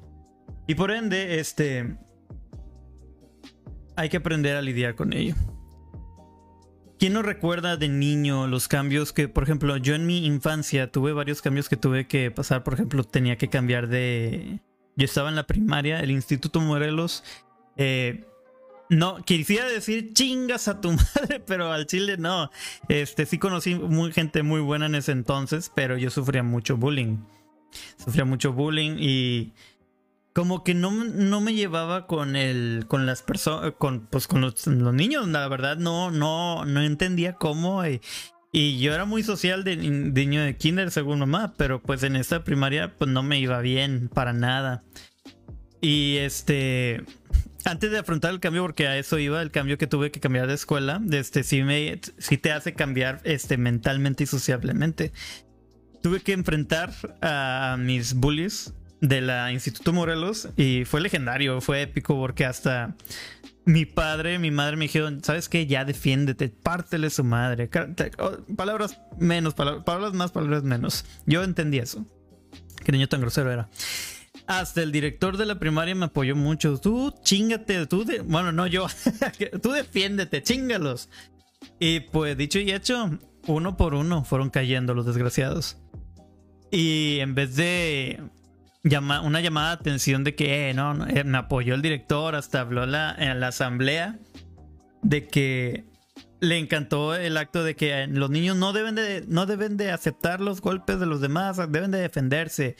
Y 0.66 0.76
por 0.76 0.92
ende, 0.92 1.40
este, 1.40 1.98
hay 3.96 4.08
que 4.08 4.16
aprender 4.16 4.56
a 4.56 4.62
lidiar 4.62 4.94
con 4.94 5.12
ello. 5.12 5.34
¿Quién 7.00 7.14
no 7.14 7.22
recuerda 7.22 7.78
de 7.78 7.88
niño 7.88 8.46
los 8.46 8.68
cambios 8.68 9.14
que, 9.14 9.26
por 9.26 9.42
ejemplo, 9.42 9.78
yo 9.78 9.94
en 9.94 10.04
mi 10.04 10.26
infancia 10.26 10.92
tuve 10.92 11.14
varios 11.14 11.40
cambios 11.40 11.70
que 11.70 11.78
tuve 11.78 12.06
que 12.06 12.30
pasar? 12.30 12.62
Por 12.62 12.74
ejemplo, 12.74 13.04
tenía 13.04 13.38
que 13.38 13.48
cambiar 13.48 13.88
de... 13.88 14.60
Yo 14.96 15.06
estaba 15.06 15.30
en 15.30 15.34
la 15.34 15.46
primaria, 15.46 16.00
el 16.00 16.10
Instituto 16.10 16.60
Morelos. 16.60 17.24
Eh, 17.78 18.26
no, 18.90 19.16
quisiera 19.24 19.66
decir 19.66 20.12
chingas 20.12 20.68
a 20.68 20.82
tu 20.82 20.92
madre, 21.16 21.40
pero 21.40 21.72
al 21.72 21.86
chile 21.86 22.18
no. 22.18 22.50
Este, 22.90 23.24
sí 23.24 23.38
conocí 23.38 23.76
muy, 23.76 24.12
gente 24.12 24.42
muy 24.42 24.60
buena 24.60 24.84
en 24.84 24.94
ese 24.94 25.12
entonces, 25.12 25.72
pero 25.74 25.96
yo 25.96 26.10
sufría 26.10 26.42
mucho 26.42 26.76
bullying. 26.76 27.16
Sufría 27.96 28.26
mucho 28.26 28.52
bullying 28.52 28.96
y 28.98 29.54
como 30.32 30.62
que 30.62 30.74
no, 30.74 30.90
no 30.92 31.40
me 31.40 31.54
llevaba 31.54 32.06
con 32.06 32.36
el 32.36 32.84
con 32.86 33.06
las 33.06 33.22
personas 33.22 33.72
con 33.78 34.06
pues 34.06 34.26
con 34.26 34.40
los, 34.40 34.66
niños 34.66 35.26
la 35.28 35.48
verdad 35.48 35.76
no 35.76 36.10
no 36.10 36.64
no 36.64 36.82
entendía 36.82 37.34
cómo 37.34 37.84
y, 37.86 38.00
y 38.52 38.78
yo 38.78 38.94
era 38.94 39.04
muy 39.04 39.22
social 39.22 39.64
de, 39.64 39.76
niño 39.76 40.42
de 40.42 40.56
kinder 40.56 40.90
según 40.90 41.18
mamá 41.20 41.54
pero 41.56 41.82
pues 41.82 42.02
en 42.04 42.16
esta 42.16 42.44
primaria 42.44 42.96
pues 42.96 43.10
no 43.10 43.22
me 43.22 43.38
iba 43.38 43.60
bien 43.60 44.08
para 44.08 44.32
nada. 44.32 44.84
Y 45.80 46.16
este 46.18 47.02
antes 47.64 47.90
de 47.90 47.98
afrontar 47.98 48.32
el 48.32 48.40
cambio 48.40 48.62
porque 48.62 48.86
a 48.86 48.98
eso 48.98 49.18
iba 49.18 49.42
el 49.42 49.50
cambio 49.50 49.78
que 49.78 49.86
tuve 49.86 50.10
que 50.10 50.20
cambiar 50.20 50.46
de 50.46 50.54
escuela 50.54 51.00
este 51.10 51.42
sí 51.42 51.62
me 51.62 52.00
sí 52.18 52.38
te 52.38 52.52
hace 52.52 52.74
cambiar 52.74 53.20
este 53.24 53.56
mentalmente 53.56 54.24
y 54.24 54.26
sociablemente. 54.26 55.12
Tuve 56.02 56.20
que 56.20 56.32
enfrentar 56.32 56.92
a 57.20 57.76
mis 57.78 58.14
bullies 58.14 58.74
de 59.00 59.20
la 59.20 59.52
Instituto 59.52 59.92
Morelos 59.92 60.48
y 60.56 60.84
fue 60.84 61.00
legendario, 61.00 61.60
fue 61.60 61.82
épico 61.82 62.14
porque 62.16 62.44
hasta 62.44 62.94
mi 63.64 63.86
padre, 63.86 64.38
mi 64.38 64.50
madre 64.50 64.76
me 64.76 64.86
dijeron, 64.86 65.22
¿sabes 65.22 65.48
qué? 65.48 65.66
Ya 65.66 65.84
defiéndete, 65.84 66.48
pártele 66.48 67.10
su 67.10 67.24
madre. 67.24 67.68
Palabras 68.56 69.00
menos, 69.18 69.54
palabras 69.54 70.12
más, 70.12 70.32
palabras 70.32 70.62
menos. 70.62 71.04
Yo 71.26 71.42
entendí 71.42 71.78
eso. 71.78 72.04
Qué 72.84 72.92
niño 72.92 73.08
tan 73.08 73.20
grosero 73.20 73.52
era. 73.52 73.68
hasta 74.46 74.82
el 74.82 74.90
director 74.90 75.36
de 75.36 75.46
la 75.46 75.58
primaria 75.58 75.94
me 75.94 76.06
apoyó 76.06 76.34
mucho. 76.34 76.78
Tú 76.78 77.14
chingate, 77.22 77.86
tú 77.86 78.04
de... 78.04 78.20
Bueno, 78.20 78.52
no 78.52 78.66
yo. 78.66 78.86
tú 79.62 79.72
defiéndete, 79.72 80.42
chingalos. 80.42 81.08
Y 81.78 82.00
pues 82.00 82.36
dicho 82.36 82.58
y 82.58 82.72
hecho, 82.72 83.18
uno 83.46 83.76
por 83.76 83.94
uno 83.94 84.24
fueron 84.24 84.50
cayendo 84.50 84.94
los 84.94 85.06
desgraciados. 85.06 85.76
Y 86.70 87.18
en 87.20 87.34
vez 87.34 87.56
de 87.56 88.20
llama, 88.82 89.20
una 89.20 89.40
llamada 89.40 89.68
de 89.68 89.80
atención 89.80 90.24
de 90.24 90.34
que 90.34 90.70
eh, 90.70 90.74
no, 90.74 91.06
eh, 91.06 91.24
me 91.24 91.38
apoyó 91.38 91.74
el 91.74 91.82
director, 91.82 92.34
hasta 92.34 92.60
habló 92.60 92.86
la, 92.86 93.14
en 93.18 93.40
la 93.40 93.48
asamblea 93.48 94.18
de 95.02 95.26
que 95.26 95.84
le 96.40 96.58
encantó 96.58 97.14
el 97.14 97.36
acto 97.36 97.64
de 97.64 97.76
que 97.76 98.06
los 98.06 98.30
niños 98.30 98.56
no 98.56 98.72
deben 98.72 98.94
de, 98.94 99.24
no 99.28 99.46
deben 99.46 99.76
de 99.76 99.90
aceptar 99.90 100.40
los 100.40 100.60
golpes 100.60 100.98
de 100.98 101.06
los 101.06 101.20
demás, 101.20 101.58
deben 101.70 101.90
de 101.90 101.98
defenderse. 101.98 102.76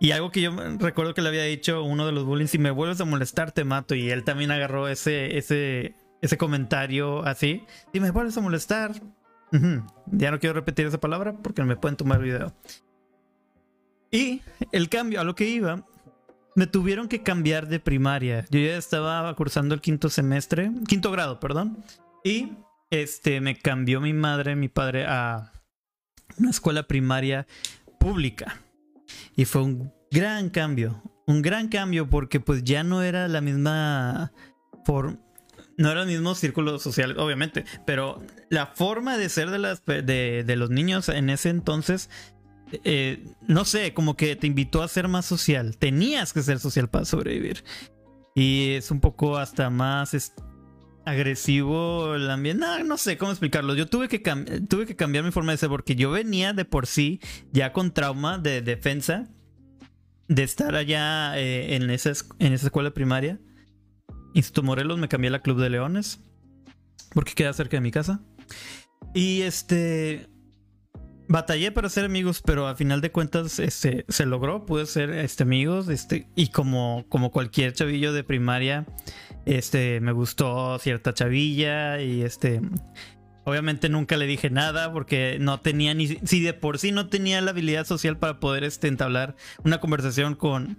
Y 0.00 0.12
algo 0.12 0.30
que 0.30 0.42
yo 0.42 0.52
recuerdo 0.78 1.12
que 1.12 1.22
le 1.22 1.28
había 1.28 1.42
dicho 1.42 1.82
uno 1.82 2.06
de 2.06 2.12
los 2.12 2.24
bullying, 2.24 2.46
si 2.46 2.58
me 2.58 2.70
vuelves 2.70 3.00
a 3.00 3.04
molestar 3.04 3.52
te 3.52 3.64
mato. 3.64 3.94
Y 3.94 4.10
él 4.10 4.24
también 4.24 4.50
agarró 4.50 4.88
ese, 4.88 5.36
ese, 5.36 5.96
ese 6.22 6.38
comentario 6.38 7.24
así. 7.24 7.64
Si 7.92 8.00
me 8.00 8.10
vuelves 8.10 8.36
a 8.36 8.40
molestar, 8.40 8.92
ya 10.06 10.30
no 10.30 10.38
quiero 10.38 10.54
repetir 10.54 10.86
esa 10.86 11.00
palabra 11.00 11.34
porque 11.42 11.64
me 11.64 11.76
pueden 11.76 11.96
tomar 11.96 12.20
video. 12.20 12.54
Y 14.10 14.42
el 14.72 14.88
cambio, 14.88 15.20
a 15.20 15.24
lo 15.24 15.34
que 15.34 15.48
iba, 15.48 15.84
me 16.54 16.66
tuvieron 16.66 17.08
que 17.08 17.22
cambiar 17.22 17.68
de 17.68 17.80
primaria. 17.80 18.44
Yo 18.50 18.58
ya 18.58 18.76
estaba 18.76 19.34
cursando 19.34 19.74
el 19.74 19.80
quinto 19.80 20.08
semestre, 20.08 20.70
quinto 20.86 21.10
grado, 21.10 21.38
perdón. 21.40 21.84
Y 22.24 22.52
este 22.90 23.40
me 23.40 23.56
cambió 23.56 24.00
mi 24.00 24.12
madre, 24.12 24.56
mi 24.56 24.68
padre 24.68 25.06
a 25.06 25.52
una 26.38 26.50
escuela 26.50 26.84
primaria 26.84 27.46
pública. 28.00 28.60
Y 29.36 29.44
fue 29.44 29.62
un 29.62 29.92
gran 30.10 30.50
cambio, 30.50 31.02
un 31.26 31.42
gran 31.42 31.68
cambio 31.68 32.08
porque 32.08 32.40
pues 32.40 32.64
ya 32.64 32.82
no 32.82 33.02
era 33.02 33.28
la 33.28 33.40
misma 33.40 34.32
forma 34.84 35.18
no 35.78 35.92
era 35.92 36.02
el 36.02 36.08
mismo 36.08 36.34
círculo 36.34 36.78
social, 36.80 37.16
obviamente, 37.18 37.64
pero 37.86 38.20
la 38.50 38.66
forma 38.66 39.16
de 39.16 39.28
ser 39.28 39.50
de, 39.50 39.58
las, 39.58 39.84
de, 39.86 40.02
de 40.44 40.56
los 40.56 40.70
niños 40.70 41.08
en 41.08 41.30
ese 41.30 41.50
entonces 41.50 42.10
eh, 42.84 43.24
no 43.46 43.64
sé, 43.64 43.94
como 43.94 44.16
que 44.16 44.36
te 44.36 44.46
invitó 44.46 44.82
a 44.82 44.88
ser 44.88 45.08
más 45.08 45.26
social. 45.26 45.76
Tenías 45.76 46.32
que 46.32 46.42
ser 46.42 46.58
social 46.58 46.88
para 46.88 47.04
sobrevivir. 47.04 47.64
Y 48.34 48.72
es 48.72 48.90
un 48.90 49.00
poco 49.00 49.36
hasta 49.36 49.70
más 49.70 50.32
agresivo 51.04 52.14
el 52.14 52.30
ambiente. 52.30 52.64
No, 52.64 52.84
no 52.84 52.96
sé 52.98 53.16
cómo 53.16 53.32
explicarlo. 53.32 53.74
Yo 53.74 53.86
tuve 53.86 54.08
que, 54.08 54.18
tuve 54.68 54.86
que 54.86 54.96
cambiar 54.96 55.24
mi 55.24 55.30
forma 55.30 55.52
de 55.52 55.58
ser 55.58 55.68
porque 55.68 55.96
yo 55.96 56.10
venía 56.10 56.52
de 56.52 56.64
por 56.64 56.86
sí 56.86 57.20
ya 57.52 57.72
con 57.72 57.92
trauma 57.92 58.38
de 58.38 58.62
defensa 58.62 59.28
de 60.28 60.42
estar 60.42 60.74
allá 60.74 61.38
eh, 61.38 61.74
en, 61.74 61.90
esa, 61.90 62.12
en 62.38 62.52
esa 62.52 62.66
escuela 62.66 62.92
primaria. 62.92 63.40
Instituto 64.34 64.62
Morelos 64.62 64.98
me 64.98 65.08
cambié 65.08 65.28
a 65.28 65.32
la 65.32 65.42
Club 65.42 65.58
de 65.60 65.70
Leones 65.70 66.20
porque 67.14 67.32
queda 67.32 67.52
cerca 67.52 67.78
de 67.78 67.80
mi 67.80 67.90
casa. 67.90 68.20
Y 69.14 69.42
este 69.42 70.28
batallé 71.28 71.70
para 71.70 71.88
ser 71.88 72.04
amigos, 72.04 72.42
pero 72.44 72.66
a 72.66 72.74
final 72.74 73.00
de 73.00 73.12
cuentas 73.12 73.58
este, 73.58 74.04
se 74.08 74.26
logró, 74.26 74.66
pude 74.66 74.86
ser 74.86 75.10
este, 75.10 75.42
amigos, 75.42 75.88
este, 75.88 76.26
y 76.34 76.48
como, 76.48 77.04
como 77.08 77.30
cualquier 77.30 77.72
chavillo 77.74 78.12
de 78.12 78.24
primaria, 78.24 78.86
este, 79.46 80.00
me 80.00 80.12
gustó 80.12 80.78
cierta 80.78 81.14
chavilla 81.14 82.00
y 82.00 82.22
este, 82.22 82.60
obviamente 83.44 83.88
nunca 83.88 84.16
le 84.16 84.26
dije 84.26 84.50
nada 84.50 84.92
porque 84.92 85.38
no 85.40 85.60
tenía 85.60 85.94
ni, 85.94 86.06
si 86.06 86.40
de 86.40 86.54
por 86.54 86.78
sí 86.78 86.92
no 86.92 87.08
tenía 87.08 87.40
la 87.40 87.50
habilidad 87.50 87.86
social 87.86 88.16
para 88.16 88.40
poder 88.40 88.64
este, 88.64 88.88
entablar 88.88 89.36
una 89.64 89.80
conversación 89.80 90.34
con 90.34 90.78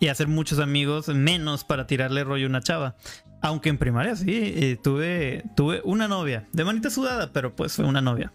y 0.00 0.08
hacer 0.08 0.28
muchos 0.28 0.58
amigos, 0.58 1.08
menos 1.08 1.64
para 1.64 1.86
tirarle 1.86 2.24
rollo 2.24 2.46
a 2.46 2.48
una 2.48 2.62
chava. 2.62 2.96
Aunque 3.42 3.68
en 3.68 3.76
primaria 3.76 4.16
sí, 4.16 4.30
eh, 4.30 4.78
tuve, 4.82 5.44
tuve 5.56 5.82
una 5.84 6.08
novia, 6.08 6.46
de 6.52 6.64
manita 6.64 6.88
sudada, 6.88 7.32
pero 7.32 7.54
pues 7.54 7.74
fue 7.74 7.84
una 7.84 8.00
novia. 8.00 8.32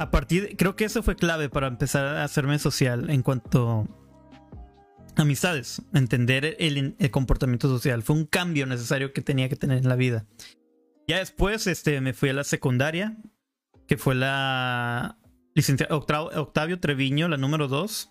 A 0.00 0.10
partir 0.10 0.56
creo 0.56 0.76
que 0.76 0.86
eso 0.86 1.02
fue 1.02 1.14
clave 1.14 1.50
para 1.50 1.66
empezar 1.66 2.06
a 2.06 2.24
hacerme 2.24 2.58
social 2.58 3.10
en 3.10 3.22
cuanto 3.22 3.86
a 5.14 5.20
amistades, 5.20 5.82
entender 5.92 6.56
el, 6.58 6.96
comportamiento 7.10 7.68
social. 7.68 8.02
Fue 8.02 8.16
un 8.16 8.24
cambio 8.24 8.64
necesario 8.64 9.12
que 9.12 9.20
tenía 9.20 9.50
que 9.50 9.56
tener 9.56 9.76
en 9.76 9.88
la 9.90 9.96
vida. 9.96 10.24
Ya 11.06 11.18
después 11.18 11.66
este, 11.66 12.00
me 12.00 12.14
fui 12.14 12.30
a 12.30 12.32
la 12.32 12.44
secundaria, 12.44 13.18
que 13.86 13.98
fue 13.98 14.14
la 14.14 15.18
licenciada 15.54 15.94
Octavio 15.94 16.80
Treviño, 16.80 17.28
la 17.28 17.36
número 17.36 17.68
2, 17.68 18.10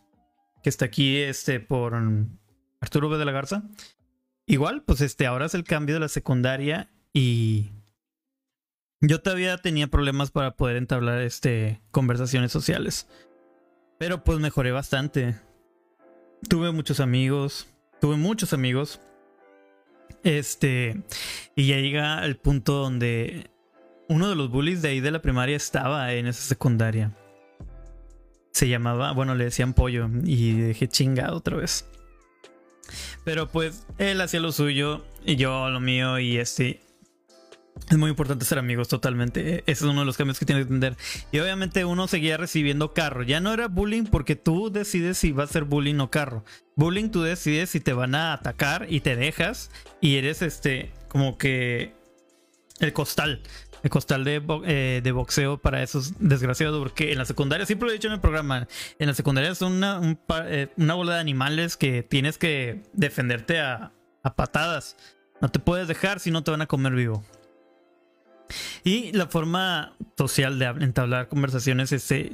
que 0.61 0.69
está 0.69 0.85
aquí 0.85 1.17
este, 1.17 1.59
por 1.59 1.99
Arturo 2.81 3.09
B. 3.09 3.17
de 3.17 3.25
la 3.25 3.31
Garza. 3.31 3.63
Igual, 4.45 4.83
pues 4.83 5.01
este, 5.01 5.25
ahora 5.25 5.47
es 5.47 5.55
el 5.55 5.63
cambio 5.63 5.95
de 5.95 6.01
la 6.01 6.07
secundaria 6.07 6.91
y 7.13 7.71
yo 9.01 9.21
todavía 9.21 9.57
tenía 9.57 9.87
problemas 9.87 10.31
para 10.31 10.55
poder 10.55 10.75
entablar 10.75 11.21
este, 11.21 11.81
conversaciones 11.91 12.51
sociales. 12.51 13.07
Pero 13.97 14.23
pues 14.23 14.39
mejoré 14.39 14.71
bastante. 14.71 15.35
Tuve 16.47 16.71
muchos 16.71 16.99
amigos. 16.99 17.67
Tuve 18.01 18.17
muchos 18.17 18.53
amigos. 18.53 19.01
Este. 20.23 21.03
Y 21.55 21.67
ya 21.67 21.77
llega 21.77 22.25
el 22.25 22.37
punto 22.37 22.73
donde 22.73 23.51
uno 24.07 24.29
de 24.29 24.35
los 24.35 24.49
bullies 24.49 24.81
de 24.81 24.89
ahí 24.89 24.99
de 24.99 25.11
la 25.11 25.21
primaria 25.21 25.55
estaba 25.55 26.13
en 26.13 26.27
esa 26.27 26.41
secundaria. 26.41 27.15
Se 28.51 28.67
llamaba, 28.67 29.11
bueno, 29.11 29.35
le 29.35 29.45
decían 29.45 29.73
pollo. 29.73 30.09
Y 30.23 30.53
dije 30.53 30.87
chingado 30.87 31.37
otra 31.37 31.57
vez. 31.57 31.85
Pero 33.23 33.47
pues 33.49 33.85
él 33.97 34.19
hacía 34.21 34.39
lo 34.39 34.51
suyo 34.51 35.05
y 35.25 35.35
yo 35.35 35.69
lo 35.69 35.79
mío. 35.79 36.19
Y 36.19 36.37
este. 36.37 36.81
Es 37.89 37.97
muy 37.97 38.11
importante 38.11 38.45
ser 38.45 38.59
amigos, 38.59 38.87
totalmente. 38.87 39.63
Ese 39.65 39.71
es 39.71 39.81
uno 39.81 40.01
de 40.01 40.05
los 40.05 40.15
cambios 40.15 40.37
que 40.37 40.45
tienes 40.45 40.67
que 40.67 40.73
entender. 40.73 40.97
Y 41.31 41.39
obviamente 41.39 41.85
uno 41.85 42.07
seguía 42.07 42.37
recibiendo 42.37 42.93
carro. 42.93 43.23
Ya 43.23 43.39
no 43.39 43.51
era 43.51 43.67
bullying 43.67 44.03
porque 44.03 44.35
tú 44.35 44.71
decides 44.71 45.17
si 45.17 45.31
va 45.31 45.45
a 45.45 45.47
ser 45.47 45.63
bullying 45.63 45.99
o 45.99 46.11
carro. 46.11 46.43
Bullying 46.75 47.09
tú 47.09 47.23
decides 47.23 47.71
si 47.71 47.79
te 47.79 47.93
van 47.93 48.13
a 48.13 48.33
atacar 48.33 48.85
y 48.89 48.99
te 48.99 49.15
dejas. 49.15 49.71
Y 50.01 50.17
eres 50.17 50.43
este, 50.43 50.91
como 51.07 51.39
que 51.39 51.95
el 52.79 52.93
costal. 52.93 53.41
El 53.81 53.89
costal 53.89 54.23
de, 54.23 54.43
eh, 54.67 55.01
de 55.03 55.11
boxeo 55.11 55.57
para 55.57 55.81
esos 55.81 56.13
desgraciados. 56.19 56.77
Porque 56.79 57.11
en 57.11 57.17
la 57.17 57.25
secundaria, 57.25 57.65
siempre 57.65 57.87
lo 57.87 57.91
he 57.91 57.95
dicho 57.95 58.07
en 58.07 58.13
el 58.13 58.21
programa, 58.21 58.67
en 58.99 59.07
la 59.07 59.15
secundaria 59.15 59.55
son 59.55 59.73
una, 59.73 60.17
eh, 60.45 60.67
una 60.77 60.93
bola 60.93 61.15
de 61.15 61.21
animales 61.21 61.75
que 61.75 62.03
tienes 62.03 62.37
que 62.37 62.83
defenderte 62.93 63.59
a, 63.59 63.93
a 64.21 64.35
patadas. 64.35 64.95
No 65.41 65.49
te 65.49 65.57
puedes 65.57 65.87
dejar 65.87 66.19
si 66.19 66.29
no 66.29 66.43
te 66.43 66.51
van 66.51 66.61
a 66.61 66.67
comer 66.67 66.93
vivo. 66.93 67.23
Y 68.83 69.11
la 69.11 69.27
forma 69.27 69.95
social 70.17 70.59
de 70.59 70.65
entablar 70.65 71.27
conversaciones 71.27 71.91
este, 71.91 72.31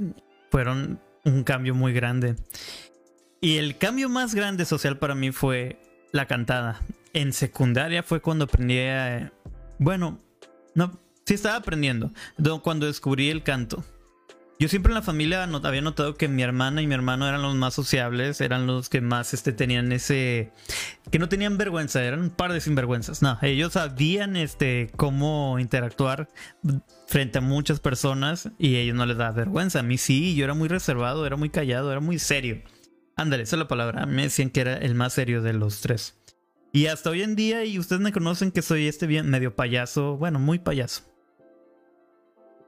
fueron 0.51 0.99
un 1.23 1.43
cambio 1.43 1.75
muy 1.75 1.93
grande. 1.93 2.35
Y 3.41 3.57
el 3.57 3.77
cambio 3.77 4.09
más 4.09 4.33
grande 4.33 4.65
social 4.65 4.97
para 4.97 5.15
mí 5.15 5.31
fue 5.31 5.79
la 6.11 6.25
cantada. 6.25 6.81
En 7.13 7.33
secundaria 7.33 8.03
fue 8.03 8.21
cuando 8.21 8.45
aprendí 8.45 8.79
a... 8.79 9.31
Bueno, 9.77 10.19
no, 10.73 10.99
sí 11.25 11.33
estaba 11.33 11.57
aprendiendo. 11.57 12.11
Cuando 12.63 12.85
descubrí 12.85 13.29
el 13.29 13.43
canto. 13.43 13.83
Yo 14.57 14.69
siempre 14.69 14.91
en 14.91 14.95
la 14.95 15.01
familia 15.01 15.43
había 15.43 15.81
notado 15.81 16.15
que 16.15 16.29
mi 16.29 16.41
hermana 16.41 16.81
y 16.81 16.87
mi 16.87 16.93
hermano 16.93 17.27
eran 17.27 17.41
los 17.41 17.55
más 17.55 17.73
sociables, 17.73 18.39
eran 18.39 18.67
los 18.67 18.87
que 18.87 19.01
más 19.01 19.33
este, 19.33 19.51
tenían 19.51 19.91
ese... 19.91 20.53
que 21.11 21.19
no 21.19 21.27
tenían 21.27 21.57
vergüenza, 21.57 22.01
eran 22.01 22.21
un 22.21 22.29
par 22.29 22.53
de 22.53 22.61
sinvergüenzas. 22.61 23.21
No, 23.21 23.37
ellos 23.41 23.73
sabían 23.73 24.37
este, 24.37 24.91
cómo 24.95 25.59
interactuar 25.59 26.29
frente 27.07 27.39
a 27.39 27.41
muchas 27.41 27.81
personas 27.81 28.49
y 28.57 28.75
a 28.75 28.79
ellos 28.79 28.95
no 28.95 29.05
les 29.05 29.17
daba 29.17 29.31
vergüenza. 29.31 29.79
A 29.79 29.83
mí 29.83 29.97
sí, 29.97 30.35
yo 30.35 30.45
era 30.45 30.53
muy 30.53 30.69
reservado, 30.69 31.25
era 31.25 31.35
muy 31.35 31.49
callado, 31.49 31.91
era 31.91 31.99
muy 31.99 32.17
serio. 32.17 32.61
Ándale, 33.17 33.43
esa 33.43 33.57
es 33.57 33.59
la 33.59 33.67
palabra. 33.67 34.05
Me 34.05 34.23
decían 34.23 34.51
que 34.51 34.61
era 34.61 34.77
el 34.77 34.95
más 34.95 35.13
serio 35.13 35.41
de 35.41 35.51
los 35.51 35.81
tres. 35.81 36.17
Y 36.71 36.87
hasta 36.87 37.09
hoy 37.09 37.23
en 37.23 37.35
día, 37.35 37.65
y 37.65 37.77
ustedes 37.77 38.01
me 38.01 38.13
conocen 38.13 38.51
que 38.51 38.61
soy 38.61 38.87
este 38.87 39.05
bien 39.05 39.29
medio 39.29 39.55
payaso, 39.55 40.17
bueno, 40.17 40.39
muy 40.39 40.59
payaso. 40.59 41.03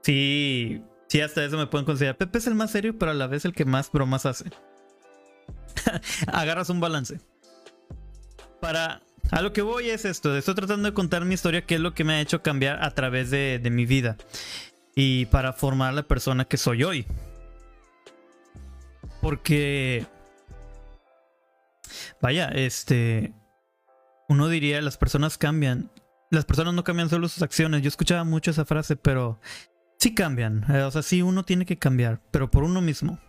Sí, 0.01 0.82
Sí, 1.07 1.21
hasta 1.21 1.43
eso 1.43 1.57
me 1.57 1.67
pueden 1.67 1.85
considerar. 1.85 2.17
Pepe 2.17 2.37
es 2.37 2.47
el 2.47 2.55
más 2.55 2.71
serio, 2.71 2.97
pero 2.97 3.11
a 3.11 3.13
la 3.13 3.27
vez 3.27 3.45
el 3.45 3.53
que 3.53 3.65
más 3.65 3.91
bromas 3.91 4.25
hace. 4.25 4.45
Agarras 6.27 6.69
un 6.69 6.79
balance. 6.79 7.19
Para. 8.59 9.01
A 9.31 9.41
lo 9.41 9.51
que 9.51 9.61
voy 9.61 9.89
es 9.89 10.05
esto. 10.05 10.35
Estoy 10.35 10.55
tratando 10.55 10.89
de 10.89 10.93
contar 10.93 11.25
mi 11.25 11.33
historia, 11.33 11.65
qué 11.65 11.75
es 11.75 11.81
lo 11.81 11.93
que 11.93 12.03
me 12.03 12.13
ha 12.13 12.21
hecho 12.21 12.41
cambiar 12.41 12.83
a 12.83 12.91
través 12.91 13.29
de, 13.29 13.59
de 13.59 13.69
mi 13.69 13.85
vida. 13.85 14.17
Y 14.95 15.25
para 15.27 15.53
formar 15.53 15.93
la 15.93 16.03
persona 16.03 16.45
que 16.45 16.57
soy 16.57 16.83
hoy. 16.83 17.05
Porque. 19.21 20.05
Vaya, 22.21 22.47
este. 22.49 23.33
Uno 24.29 24.49
diría, 24.49 24.81
las 24.81 24.97
personas 24.97 25.37
cambian. 25.37 25.89
Las 26.29 26.43
personas 26.43 26.73
no 26.73 26.83
cambian 26.83 27.09
solo 27.09 27.29
sus 27.29 27.43
acciones. 27.43 27.81
Yo 27.81 27.87
escuchaba 27.87 28.25
mucho 28.25 28.51
esa 28.51 28.65
frase, 28.65 28.97
pero 28.97 29.39
sí 29.97 30.13
cambian. 30.13 30.65
Eh, 30.69 30.81
o 30.83 30.91
sea, 30.91 31.01
sí 31.01 31.21
uno 31.21 31.43
tiene 31.43 31.65
que 31.65 31.77
cambiar, 31.77 32.21
pero 32.31 32.49
por 32.51 32.63
uno 32.63 32.81
mismo. 32.81 33.19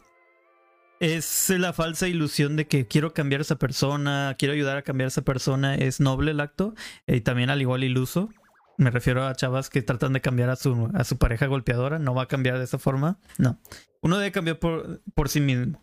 es 1.00 1.50
la 1.50 1.72
falsa 1.72 2.08
ilusión 2.08 2.56
de 2.56 2.66
que 2.66 2.86
quiero 2.86 3.14
cambiar 3.14 3.40
a 3.40 3.42
esa 3.42 3.56
persona, 3.56 4.34
quiero 4.38 4.54
ayudar 4.54 4.76
a 4.76 4.82
cambiar 4.82 5.06
a 5.06 5.08
esa 5.08 5.22
persona. 5.22 5.74
Es 5.74 6.00
noble 6.00 6.32
el 6.32 6.40
acto 6.40 6.74
y 7.06 7.20
también 7.20 7.50
al 7.50 7.60
igual 7.60 7.84
iluso. 7.84 8.30
Me 8.78 8.90
refiero 8.90 9.26
a 9.26 9.34
chavas 9.34 9.70
que 9.70 9.82
tratan 9.82 10.12
de 10.12 10.20
cambiar 10.20 10.50
a 10.50 10.56
su, 10.56 10.90
a 10.94 11.04
su 11.04 11.18
pareja 11.18 11.46
golpeadora. 11.46 11.98
No 11.98 12.14
va 12.14 12.22
a 12.22 12.28
cambiar 12.28 12.58
de 12.58 12.64
esa 12.64 12.78
forma. 12.78 13.18
No. 13.36 13.58
Uno 14.00 14.18
debe 14.18 14.30
cambiar 14.32 14.58
por, 14.58 15.02
por 15.14 15.28
sí 15.28 15.40
mismo. 15.40 15.82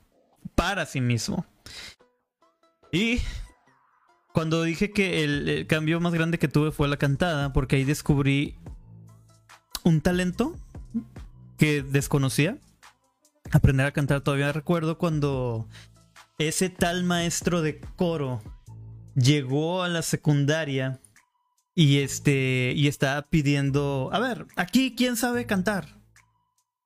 Para 0.55 0.85
sí 0.85 1.01
mismo. 1.01 1.45
Y 2.91 3.19
cuando 4.35 4.63
dije 4.63 4.91
que 4.91 5.23
el, 5.23 5.65
cambio 5.67 5.99
más 5.99 6.13
grande 6.13 6.39
que 6.39 6.47
tuve 6.47 6.71
fue 6.71 6.87
la 6.87 6.97
cantada, 6.97 7.53
porque 7.53 7.77
ahí 7.77 7.83
descubrí 7.83 8.57
un 9.83 10.01
talento 10.01 10.55
que 11.57 11.83
desconocía. 11.83 12.57
Aprender 13.51 13.85
a 13.85 13.91
cantar 13.91 14.21
todavía 14.21 14.51
recuerdo 14.51 14.97
cuando 14.97 15.67
ese 16.37 16.69
tal 16.69 17.03
maestro 17.03 17.61
de 17.61 17.79
coro 17.95 18.41
llegó 19.15 19.83
a 19.83 19.87
la 19.87 20.01
secundaria 20.01 20.99
y 21.73 21.99
este 21.99 22.73
y 22.75 22.87
estaba 22.87 23.23
pidiendo, 23.23 24.09
a 24.13 24.19
ver, 24.19 24.47
aquí 24.55 24.95
quién 24.95 25.15
sabe 25.15 25.45
cantar. 25.45 25.99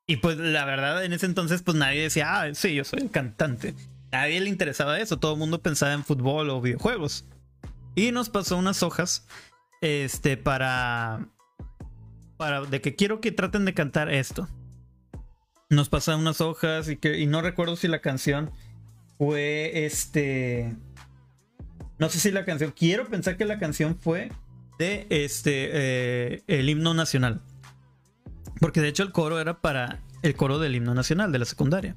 Y 0.08 0.18
pues 0.18 0.38
la 0.38 0.66
verdad 0.66 1.04
en 1.04 1.14
ese 1.14 1.28
entonces 1.28 1.62
pues 1.62 1.78
nadie 1.78 2.02
decía, 2.02 2.42
ah, 2.42 2.54
sí, 2.54 2.74
yo 2.74 2.84
soy 2.84 3.00
el 3.02 3.12
cantante. 3.12 3.76
Nadie 4.12 4.40
le 4.42 4.50
interesaba 4.50 5.00
eso, 5.00 5.18
todo 5.18 5.34
el 5.34 5.40
mundo 5.40 5.62
pensaba 5.62 5.94
en 5.94 6.04
fútbol 6.04 6.50
o 6.50 6.62
videojuegos. 6.62 7.26
Y 7.96 8.12
nos 8.12 8.30
pasó 8.30 8.58
unas 8.58 8.82
hojas 8.82 9.28
este 9.82 10.36
para 10.36 11.30
para 12.38 12.62
de 12.62 12.82
que 12.82 12.96
quiero 12.96 13.22
que 13.22 13.32
traten 13.32 13.66
de 13.66 13.74
cantar 13.74 14.12
esto. 14.12 14.48
Nos 15.70 15.90
pasaron 15.90 16.22
unas 16.22 16.42
hojas 16.42 16.90
y 16.90 16.98
que 16.98 17.20
y 17.20 17.28
no 17.28 17.42
recuerdo 17.42 17.76
si 17.76 17.88
la 17.88 18.02
canción 18.02 18.52
fue 19.18 19.86
este 19.86 20.76
no 22.00 22.10
sé 22.10 22.20
si 22.20 22.32
la 22.32 22.46
canción 22.46 22.74
quiero 22.76 23.08
pensar 23.08 23.38
que 23.38 23.46
la 23.46 23.60
canción 23.60 23.98
fue 24.00 24.32
de 24.80 25.06
este 25.10 25.70
eh, 25.72 26.44
el 26.48 26.70
himno 26.70 26.94
nacional. 26.94 27.42
Porque 28.60 28.82
de 28.82 28.88
hecho 28.88 29.04
el 29.04 29.12
coro 29.12 29.40
era 29.40 29.62
para 29.62 30.00
el 30.24 30.36
coro 30.36 30.58
del 30.60 30.76
himno 30.76 30.96
nacional 30.96 31.32
de 31.32 31.40
la 31.40 31.46
secundaria. 31.46 31.96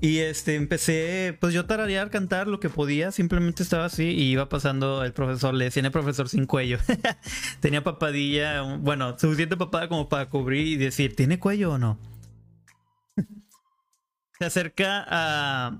Y 0.00 0.18
este 0.20 0.54
empecé, 0.54 1.36
pues 1.40 1.52
yo 1.52 1.66
tararear, 1.66 2.08
cantar 2.08 2.46
lo 2.46 2.58
que 2.58 2.70
podía, 2.70 3.12
simplemente 3.12 3.62
estaba 3.62 3.84
así 3.84 4.04
y 4.04 4.30
iba 4.30 4.48
pasando 4.48 5.04
el 5.04 5.12
profesor, 5.12 5.52
le 5.52 5.66
decía 5.66 5.82
el 5.82 5.90
profesor 5.90 6.26
sin 6.28 6.46
cuello. 6.46 6.78
Tenía 7.60 7.84
papadilla, 7.84 8.62
bueno, 8.78 9.18
suficiente 9.18 9.58
papada 9.58 9.88
como 9.88 10.08
para 10.08 10.30
cubrir 10.30 10.66
y 10.66 10.76
decir, 10.76 11.14
¿tiene 11.14 11.38
cuello 11.38 11.72
o 11.72 11.78
no? 11.78 11.98
Se 14.40 14.46
acerca 14.46 15.04
a 15.06 15.78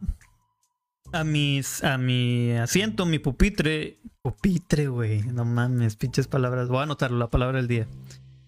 a 1.14 1.24
mis 1.24 1.82
a 1.82 1.96
mi 1.96 2.52
asiento, 2.52 3.06
mi 3.06 3.18
pupitre, 3.18 3.98
pupitre, 4.20 4.88
güey, 4.88 5.22
no 5.22 5.46
mames, 5.46 5.96
pinches 5.96 6.28
palabras, 6.28 6.68
voy 6.68 6.80
a 6.80 6.82
anotarlo, 6.82 7.16
la 7.16 7.30
palabra 7.30 7.56
del 7.56 7.68
día. 7.68 7.88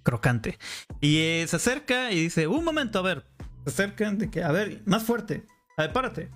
Crocante. 0.02 0.59
Y 1.00 1.16
eh, 1.16 1.47
se 1.49 1.57
acerca 1.57 2.12
y 2.12 2.21
dice, 2.21 2.47
"Un 2.47 2.62
momento, 2.62 2.99
a 2.99 3.02
ver." 3.02 3.25
Se 3.64 3.71
acercan 3.71 4.19
de 4.19 4.28
que, 4.28 4.45
a 4.45 4.52
ver, 4.52 4.83
más 4.85 5.02
fuerte. 5.02 5.47
A 5.78 5.83
ver, 5.83 5.92
párate. 5.95 6.31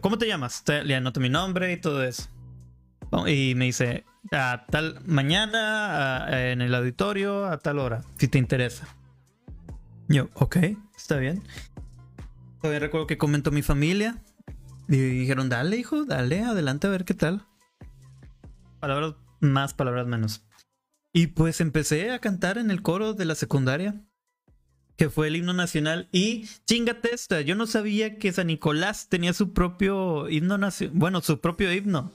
¿Cómo 0.00 0.16
te 0.16 0.26
llamas? 0.26 0.64
Le 0.66 0.96
anoto 0.96 1.20
mi 1.20 1.28
nombre 1.28 1.72
y 1.72 1.76
todo 1.76 2.02
eso. 2.02 2.30
Y 3.26 3.54
me 3.54 3.66
dice, 3.66 4.06
a 4.32 4.64
tal 4.70 4.98
mañana 5.04 6.26
en 6.30 6.62
el 6.62 6.74
auditorio 6.74 7.44
a 7.44 7.58
tal 7.58 7.78
hora, 7.78 8.02
si 8.16 8.28
te 8.28 8.38
interesa. 8.38 8.88
Yo, 10.08 10.30
ok, 10.32 10.56
está 10.96 11.16
bien. 11.18 11.42
Todavía 12.64 12.80
recuerdo 12.80 13.06
que 13.06 13.18
comentó 13.18 13.50
mi 13.50 13.60
familia. 13.60 14.22
Y 14.88 14.96
dijeron, 14.96 15.50
dale, 15.50 15.76
hijo, 15.76 16.06
dale, 16.06 16.44
adelante 16.44 16.86
a 16.86 16.90
ver 16.90 17.04
qué 17.04 17.12
tal. 17.12 17.46
Palabras 18.80 19.16
más, 19.40 19.74
palabras 19.74 20.06
menos. 20.06 20.46
Y 21.12 21.26
pues 21.26 21.60
empecé 21.60 22.10
a 22.10 22.20
cantar 22.20 22.56
en 22.56 22.70
el 22.70 22.80
coro 22.80 23.12
de 23.12 23.26
la 23.26 23.34
secundaria 23.34 24.02
que 24.96 25.10
fue 25.10 25.26
el 25.26 25.36
himno 25.36 25.52
nacional. 25.52 26.08
Y 26.10 26.46
chingate 26.64 27.14
esta, 27.14 27.42
yo 27.42 27.54
no 27.54 27.66
sabía 27.66 28.16
que 28.16 28.32
San 28.32 28.46
Nicolás 28.46 29.10
tenía 29.10 29.34
su 29.34 29.52
propio 29.52 30.30
himno 30.30 30.56
nacional, 30.56 30.96
bueno, 30.96 31.20
su 31.20 31.42
propio 31.42 31.70
himno. 31.70 32.12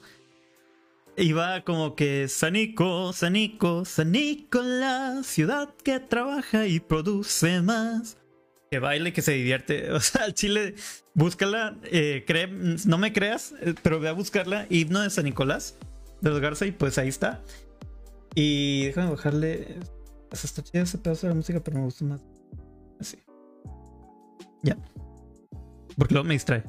Iba 1.15 1.63
como 1.63 1.95
que 1.95 2.27
Sanico, 2.27 3.13
Sanico, 3.13 3.85
San 3.85 4.13
Nicolás, 4.13 5.27
ciudad 5.27 5.75
que 5.83 5.99
trabaja 5.99 6.65
y 6.65 6.79
produce 6.79 7.61
más. 7.61 8.17
Que 8.71 8.79
baile, 8.79 9.13
que 9.13 9.21
se 9.21 9.33
divierte. 9.33 9.91
O 9.93 9.99
sea, 9.99 10.25
al 10.25 10.33
chile, 10.33 10.75
búscala, 11.13 11.75
eh, 11.83 12.25
no 12.85 12.97
me 12.97 13.13
creas, 13.13 13.53
eh, 13.61 13.73
pero 13.81 13.99
ve 13.99 14.09
a 14.09 14.13
buscarla, 14.13 14.67
himno 14.69 15.01
de 15.01 15.09
San 15.09 15.25
Nicolás, 15.25 15.75
de 16.21 16.29
los 16.29 16.39
Garza, 16.39 16.65
y 16.65 16.71
pues 16.71 16.97
ahí 16.97 17.09
está. 17.09 17.41
Y 18.35 18.85
déjame 18.85 19.11
bajarle. 19.11 19.79
Está 20.31 20.61
chido 20.61 20.83
ese 20.83 20.97
pedazo 20.99 21.27
de 21.27 21.33
la 21.33 21.35
música, 21.35 21.59
pero 21.59 21.77
me 21.77 21.83
gusta 21.85 22.05
más. 22.05 22.21
Así. 22.99 23.17
Ya. 24.61 24.77
Porque 25.97 26.13
luego 26.13 26.27
me 26.27 26.35
distrae. 26.35 26.63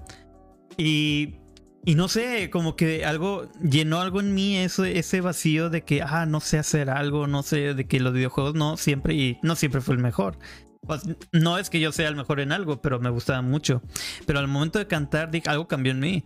Y, 0.79 1.37
y 1.85 1.95
no 1.95 2.09
sé, 2.09 2.49
como 2.49 2.75
que 2.75 3.05
algo 3.05 3.51
llenó 3.61 4.01
algo 4.01 4.21
en 4.21 4.33
mí 4.35 4.57
ese, 4.57 4.99
ese 4.99 5.21
vacío 5.21 5.69
de 5.69 5.83
que, 5.83 6.01
ah, 6.01 6.25
no 6.25 6.41
sé 6.41 6.59
hacer 6.59 6.89
algo, 6.89 7.27
no 7.27 7.43
sé, 7.43 7.75
de 7.75 7.87
que 7.87 8.01
los 8.01 8.15
videojuegos 8.15 8.55
no 8.55 8.79
siempre, 8.79 9.15
y 9.15 9.39
no 9.43 9.57
siempre 9.57 9.83
fue 9.83 9.95
el 9.95 10.01
mejor. 10.01 10.39
Pues, 10.87 11.03
no 11.33 11.59
es 11.59 11.71
que 11.71 11.81
yo 11.81 11.93
sea 11.93 12.09
el 12.09 12.17
mejor 12.17 12.41
en 12.41 12.53
algo, 12.53 12.81
pero 12.81 13.01
me 13.01 13.11
gustaba 13.11 13.43
mucho. 13.43 13.83
Pero 14.27 14.39
al 14.39 14.49
momento 14.49 14.79
de 14.79 14.87
cantar, 14.87 15.31
algo 15.47 15.69
cambió 15.69 15.93
en 15.93 16.01
mí. 16.01 16.25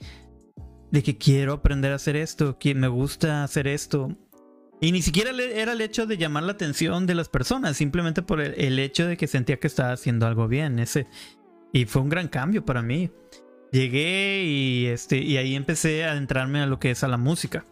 De 0.90 1.02
que 1.02 1.18
quiero 1.18 1.54
aprender 1.54 1.92
a 1.92 1.96
hacer 1.96 2.16
esto, 2.16 2.58
que 2.58 2.74
me 2.74 2.88
gusta 2.88 3.42
hacer 3.42 3.66
esto. 3.66 4.16
Y 4.80 4.92
ni 4.92 5.02
siquiera 5.02 5.30
era 5.30 5.72
el 5.72 5.80
hecho 5.80 6.06
de 6.06 6.16
llamar 6.16 6.44
la 6.44 6.52
atención 6.52 7.06
de 7.06 7.14
las 7.14 7.28
personas, 7.28 7.76
simplemente 7.76 8.22
por 8.22 8.40
el, 8.40 8.78
hecho 8.78 9.06
de 9.06 9.16
que 9.16 9.26
sentía 9.26 9.58
que 9.58 9.66
estaba 9.66 9.92
haciendo 9.92 10.26
algo 10.26 10.46
bien. 10.46 10.78
Ese, 10.78 11.06
y 11.72 11.86
fue 11.86 12.02
un 12.02 12.08
gran 12.08 12.28
cambio 12.28 12.64
para 12.64 12.82
mí. 12.82 13.10
Llegué 13.72 14.44
y, 14.44 14.86
este, 14.86 15.18
y 15.18 15.36
ahí 15.36 15.56
empecé 15.56 16.04
a 16.04 16.12
adentrarme 16.12 16.60
a 16.60 16.66
lo 16.66 16.78
que 16.78 16.92
es 16.92 17.02
a 17.02 17.08
la 17.08 17.16
música. 17.16 17.64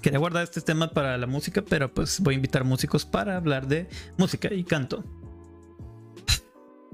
Quería 0.00 0.18
guardar 0.18 0.44
este 0.44 0.60
tema 0.60 0.90
para 0.90 1.18
la 1.18 1.26
música, 1.26 1.62
pero 1.62 1.92
pues 1.92 2.20
voy 2.20 2.34
a 2.34 2.36
invitar 2.36 2.64
músicos 2.64 3.04
para 3.04 3.36
hablar 3.36 3.66
de 3.66 3.88
música 4.16 4.52
y 4.52 4.64
canto. 4.64 5.04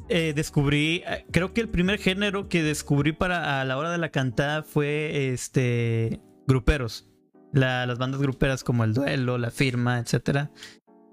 Eh, 0.09 0.33
descubrí, 0.35 1.03
eh, 1.07 1.25
creo 1.31 1.55
que 1.55 1.61
el 1.61 1.69
primer 1.69 1.99
género 1.99 2.49
que 2.49 2.63
descubrí 2.63 3.13
para 3.13 3.61
a 3.61 3.65
la 3.65 3.79
hora 3.79 3.91
de 3.91 3.99
la 3.99 4.11
cantada 4.11 4.63
fue 4.63 5.33
este 5.33 6.21
gruperos 6.47 7.09
las 7.53 7.99
bandas 7.99 8.21
gruperas 8.21 8.65
como 8.65 8.85
El 8.85 8.95
Duelo, 8.95 9.39
La 9.39 9.51
Firma, 9.51 9.99
etc. 9.99 10.49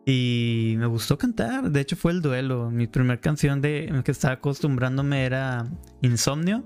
Y 0.06 0.75
me 0.78 0.86
gustó 0.88 1.17
cantar, 1.17 1.69
de 1.69 1.82
hecho 1.82 1.95
fue 1.95 2.12
El 2.12 2.21
Duelo. 2.21 2.69
Mi 2.71 2.88
primera 2.88 3.19
canción 3.19 3.62
de 3.62 4.02
que 4.04 4.12
estaba 4.12 4.36
acostumbrándome 4.36 5.25
era 5.25 5.69
Insomnio. 6.02 6.63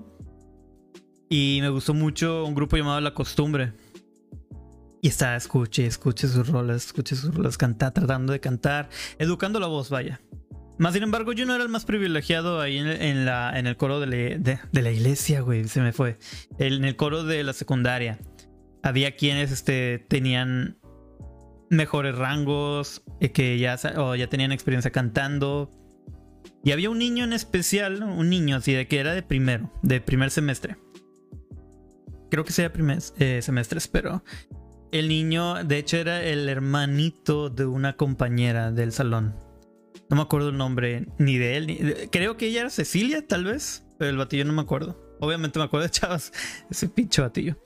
Y 1.28 1.58
me 1.62 1.68
gustó 1.70 1.94
mucho 1.94 2.44
un 2.44 2.54
grupo 2.54 2.76
llamado 2.76 3.00
La 3.00 3.14
Costumbre. 3.14 3.72
Y 5.02 5.08
estaba, 5.08 5.36
escuche, 5.36 5.84
escuche 5.84 6.28
sus 6.28 6.48
rolas, 6.48 6.86
escuche 6.86 7.14
sus 7.14 7.34
rolas, 7.34 7.58
cantar, 7.58 7.92
tratando 7.92 8.32
de 8.32 8.40
cantar, 8.40 8.88
educando 9.18 9.60
la 9.60 9.66
voz, 9.66 9.90
vaya. 9.90 10.20
Más 10.84 10.92
sin 10.92 11.02
embargo, 11.02 11.32
yo 11.32 11.46
no 11.46 11.54
era 11.54 11.64
el 11.64 11.70
más 11.70 11.86
privilegiado 11.86 12.60
ahí 12.60 12.76
en, 12.76 13.24
la, 13.24 13.58
en 13.58 13.66
el 13.66 13.78
coro 13.78 14.00
de, 14.00 14.38
de 14.38 14.82
la 14.82 14.90
iglesia, 14.90 15.40
güey, 15.40 15.66
se 15.66 15.80
me 15.80 15.94
fue. 15.94 16.18
En 16.58 16.84
el 16.84 16.94
coro 16.94 17.24
de 17.24 17.42
la 17.42 17.54
secundaria 17.54 18.18
había 18.82 19.16
quienes 19.16 19.50
este, 19.50 20.04
tenían 20.10 20.76
mejores 21.70 22.14
rangos, 22.18 23.02
eh, 23.20 23.32
que 23.32 23.58
ya, 23.58 23.76
ya 23.78 24.26
tenían 24.28 24.52
experiencia 24.52 24.90
cantando. 24.90 25.70
Y 26.62 26.72
había 26.72 26.90
un 26.90 26.98
niño 26.98 27.24
en 27.24 27.32
especial, 27.32 28.02
un 28.02 28.28
niño 28.28 28.56
así 28.56 28.74
de 28.74 28.86
que 28.86 28.98
era 28.98 29.14
de 29.14 29.22
primero, 29.22 29.72
de 29.82 30.02
primer 30.02 30.30
semestre. 30.30 30.76
Creo 32.30 32.44
que 32.44 32.52
sea 32.52 32.70
primer 32.70 32.98
eh, 33.18 33.40
semestre, 33.40 33.80
pero 33.90 34.22
el 34.92 35.08
niño, 35.08 35.64
de 35.64 35.78
hecho, 35.78 35.96
era 35.96 36.22
el 36.22 36.46
hermanito 36.46 37.48
de 37.48 37.64
una 37.64 37.96
compañera 37.96 38.70
del 38.70 38.92
salón. 38.92 39.34
No 40.10 40.16
me 40.16 40.22
acuerdo 40.22 40.50
el 40.50 40.56
nombre 40.56 41.06
ni 41.18 41.38
de 41.38 41.56
él. 41.56 42.08
creo 42.10 42.36
que 42.36 42.46
ella 42.46 42.62
era 42.62 42.70
Cecilia, 42.70 43.26
tal 43.26 43.44
vez, 43.44 43.86
pero 43.98 44.10
el 44.10 44.16
batillo 44.16 44.44
no 44.44 44.52
me 44.52 44.62
acuerdo. 44.62 45.00
Obviamente 45.20 45.58
me 45.58 45.64
acuerdo 45.64 45.86
de 45.86 45.90
chavas, 45.92 46.32
ese 46.70 46.88
pinche 46.88 47.22
batillo. 47.22 47.56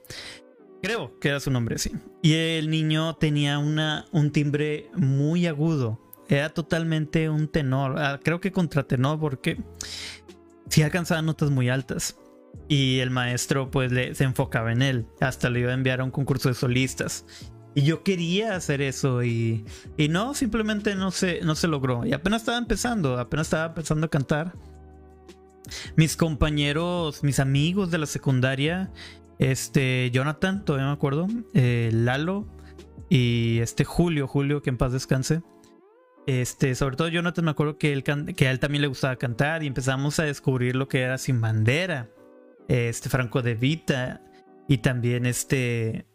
Creo 0.83 1.19
que 1.19 1.29
era 1.29 1.41
su 1.41 1.51
nombre, 1.51 1.79
sí. 1.79 1.93
Y 2.23 2.35
el 2.35 2.71
niño 2.71 3.17
tenía 3.17 3.59
una, 3.59 4.07
un 4.13 4.31
timbre 4.31 4.91
muy 4.95 5.47
agudo. 5.47 6.01
Era 6.29 6.51
totalmente 6.51 7.29
un 7.29 7.49
tenor. 7.49 7.99
Ah, 7.99 8.21
creo 8.23 8.41
que 8.41 8.53
contratenor 8.53 9.19
porque 9.19 9.61
sí 10.69 10.83
alcanzaba 10.83 11.23
notas 11.23 11.51
muy 11.51 11.69
altas. 11.69 12.17
Y 12.69 13.01
el 13.01 13.11
maestro 13.11 13.71
pues 13.71 13.91
le, 13.91 14.15
se 14.15 14.25
enfocaba 14.25 14.71
en 14.73 14.83
él. 14.83 15.07
Hasta 15.21 15.51
le 15.51 15.61
iba 15.61 15.71
a 15.71 15.75
enviar 15.75 16.01
a 16.01 16.05
un 16.05 16.11
concurso 16.11 16.49
de 16.49 16.55
solistas. 16.55 17.25
Y 17.75 17.83
yo 17.83 18.03
quería 18.03 18.57
hacer 18.57 18.81
eso 18.81 19.23
y, 19.23 19.65
y 19.97 20.09
no, 20.09 20.35
simplemente 20.35 20.95
no 20.95 21.11
se, 21.11 21.41
no 21.43 21.55
se 21.55 21.69
logró. 21.69 22.05
Y 22.05 22.13
apenas 22.13 22.43
estaba 22.43 22.59
empezando, 22.59 23.19
apenas 23.19 23.47
estaba 23.47 23.67
empezando 23.67 24.07
a 24.07 24.11
cantar. 24.11 24.55
mis 25.97 26.17
compañeros, 26.17 27.23
mis 27.23 27.41
amigos 27.41 27.91
de 27.91 27.99
la 27.99 28.07
secundaria, 28.07 28.91
este, 29.39 30.11
Jonathan, 30.13 30.65
todavía 30.65 30.89
me 30.89 30.93
acuerdo, 30.93 31.29
eh, 31.55 31.91
Lalo 31.93 32.47
y 33.09 33.59
este 33.61 33.85
Julio, 33.85 34.27
Julio, 34.27 34.63
que 34.63 34.71
en 34.71 34.77
paz 34.77 34.93
descanse. 34.93 35.43
Este, 36.27 36.75
sobre 36.75 36.97
todo 36.97 37.09
Jonathan, 37.09 37.45
me 37.47 37.53
acuerdo 37.53 37.79
que, 37.79 37.93
él, 37.93 38.05
que 38.05 38.49
a 38.49 38.51
él 38.51 38.59
también 38.59 38.83
le 38.83 38.89
gustaba 38.89 39.17
cantar 39.17 39.63
y 39.63 39.67
empezamos 39.67 40.19
a 40.19 40.25
descubrir 40.25 40.77
lo 40.77 40.87
que 40.89 41.01
era 41.01 41.17
Sin 41.17 41.41
Bandera, 41.41 42.11
este 42.69 43.09
Franco 43.09 43.41
de 43.41 43.55
Vita 43.55 44.21
y 44.69 44.79
también 44.79 45.25
este, 45.25 46.07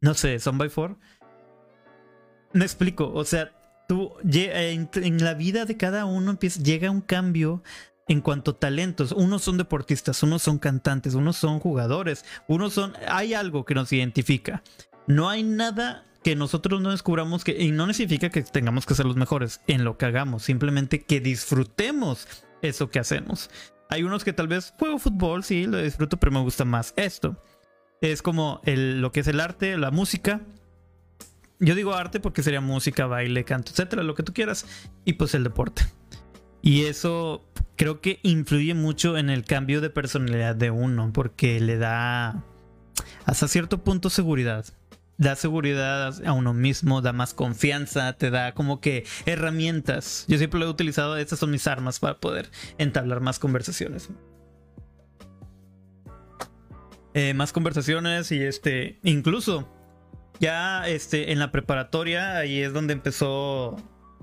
no 0.00 0.14
sé, 0.14 0.38
Son 0.38 0.58
by 0.58 0.68
Four. 0.68 0.96
Me 2.52 2.64
explico, 2.64 3.12
o 3.12 3.24
sea, 3.24 3.52
tú 3.88 4.12
en, 4.22 4.88
en 4.94 5.24
la 5.24 5.34
vida 5.34 5.64
de 5.64 5.76
cada 5.76 6.04
uno 6.04 6.30
empieza, 6.30 6.62
llega 6.62 6.90
un 6.90 7.00
cambio 7.00 7.62
en 8.08 8.20
cuanto 8.20 8.52
a 8.52 8.58
talentos. 8.58 9.12
Unos 9.12 9.42
son 9.42 9.58
deportistas, 9.58 10.22
unos 10.22 10.42
son 10.42 10.58
cantantes, 10.58 11.14
unos 11.14 11.36
son 11.36 11.60
jugadores, 11.60 12.24
unos 12.48 12.72
son... 12.72 12.94
Hay 13.06 13.34
algo 13.34 13.64
que 13.64 13.74
nos 13.74 13.92
identifica. 13.92 14.62
No 15.06 15.28
hay 15.28 15.42
nada 15.42 16.04
que 16.24 16.34
nosotros 16.34 16.80
no 16.80 16.90
descubramos 16.90 17.44
que... 17.44 17.62
Y 17.62 17.70
no 17.70 17.92
significa 17.92 18.30
que 18.30 18.42
tengamos 18.42 18.86
que 18.86 18.94
ser 18.94 19.06
los 19.06 19.16
mejores 19.16 19.60
en 19.66 19.84
lo 19.84 19.98
que 19.98 20.06
hagamos, 20.06 20.42
simplemente 20.42 21.04
que 21.04 21.20
disfrutemos 21.20 22.26
eso 22.62 22.90
que 22.90 22.98
hacemos. 22.98 23.50
Hay 23.90 24.02
unos 24.02 24.24
que 24.24 24.32
tal 24.32 24.48
vez 24.48 24.74
juego 24.78 24.98
fútbol, 24.98 25.44
sí, 25.44 25.66
lo 25.66 25.78
disfruto, 25.78 26.16
pero 26.16 26.32
me 26.32 26.40
gusta 26.40 26.64
más 26.64 26.92
esto. 26.96 27.42
Es 28.00 28.22
como 28.22 28.60
el, 28.64 29.00
lo 29.00 29.12
que 29.12 29.20
es 29.20 29.26
el 29.26 29.40
arte, 29.40 29.76
la 29.76 29.90
música. 29.90 30.40
Yo 31.58 31.74
digo 31.74 31.94
arte 31.94 32.20
porque 32.20 32.42
sería 32.42 32.60
música, 32.60 33.06
baile, 33.06 33.44
canto, 33.44 33.72
etcétera, 33.72 34.02
lo 34.02 34.14
que 34.14 34.22
tú 34.22 34.32
quieras. 34.32 34.66
Y 35.04 35.14
pues 35.14 35.34
el 35.34 35.44
deporte. 35.44 35.82
Y 36.62 36.84
eso 36.84 37.44
creo 37.76 38.00
que 38.00 38.20
influye 38.22 38.74
mucho 38.74 39.16
en 39.16 39.30
el 39.30 39.44
cambio 39.44 39.80
de 39.80 39.90
personalidad 39.90 40.54
de 40.54 40.70
uno, 40.70 41.12
porque 41.12 41.60
le 41.60 41.78
da 41.78 42.44
hasta 43.24 43.48
cierto 43.48 43.82
punto 43.84 44.10
seguridad. 44.10 44.66
Da 45.16 45.34
seguridad 45.34 46.24
a 46.24 46.32
uno 46.32 46.54
mismo, 46.54 47.00
da 47.00 47.12
más 47.12 47.34
confianza, 47.34 48.12
te 48.12 48.30
da 48.30 48.54
como 48.54 48.80
que 48.80 49.04
herramientas. 49.26 50.24
Yo 50.28 50.38
siempre 50.38 50.60
lo 50.60 50.66
he 50.66 50.70
utilizado, 50.70 51.16
estas 51.16 51.40
son 51.40 51.50
mis 51.50 51.66
armas 51.66 51.98
para 51.98 52.18
poder 52.18 52.50
entablar 52.78 53.20
más 53.20 53.40
conversaciones. 53.40 54.10
Eh, 57.18 57.34
más 57.34 57.52
conversaciones 57.52 58.30
y 58.30 58.40
este, 58.40 59.00
incluso 59.02 59.68
ya 60.38 60.86
este, 60.86 61.32
en 61.32 61.40
la 61.40 61.50
preparatoria, 61.50 62.36
ahí 62.36 62.62
es 62.62 62.72
donde 62.72 62.92
empezó, 62.92 63.74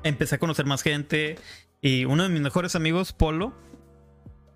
empecé 0.04 0.36
a 0.36 0.38
conocer 0.38 0.66
más 0.66 0.82
gente, 0.82 1.36
y 1.82 2.06
uno 2.06 2.24
de 2.24 2.30
mis 2.30 2.40
mejores 2.40 2.74
amigos, 2.74 3.12
Polo, 3.12 3.54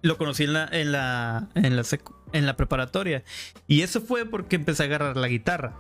lo 0.02 0.18
conocí 0.18 0.46
en 0.46 0.54
la, 0.54 0.70
en 0.72 0.94
la, 0.94 1.50
en 1.54 1.76
la, 1.76 1.84
en 2.32 2.46
la 2.46 2.56
preparatoria. 2.56 3.26
Y 3.68 3.82
eso 3.82 4.00
fue 4.00 4.26
porque 4.26 4.56
empecé 4.56 4.84
a 4.84 4.86
agarrar 4.86 5.18
la 5.18 5.28
guitarra. 5.28 5.78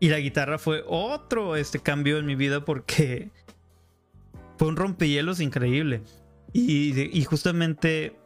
Y 0.00 0.08
la 0.08 0.18
guitarra 0.18 0.58
fue 0.58 0.82
otro 0.88 1.54
este 1.54 1.78
cambio 1.78 2.18
en 2.18 2.26
mi 2.26 2.34
vida 2.34 2.64
porque 2.64 3.30
fue 4.58 4.66
un 4.66 4.74
rompehielos 4.74 5.38
increíble. 5.38 6.02
Y, 6.52 7.00
y, 7.16 7.24
justamente 7.24 8.16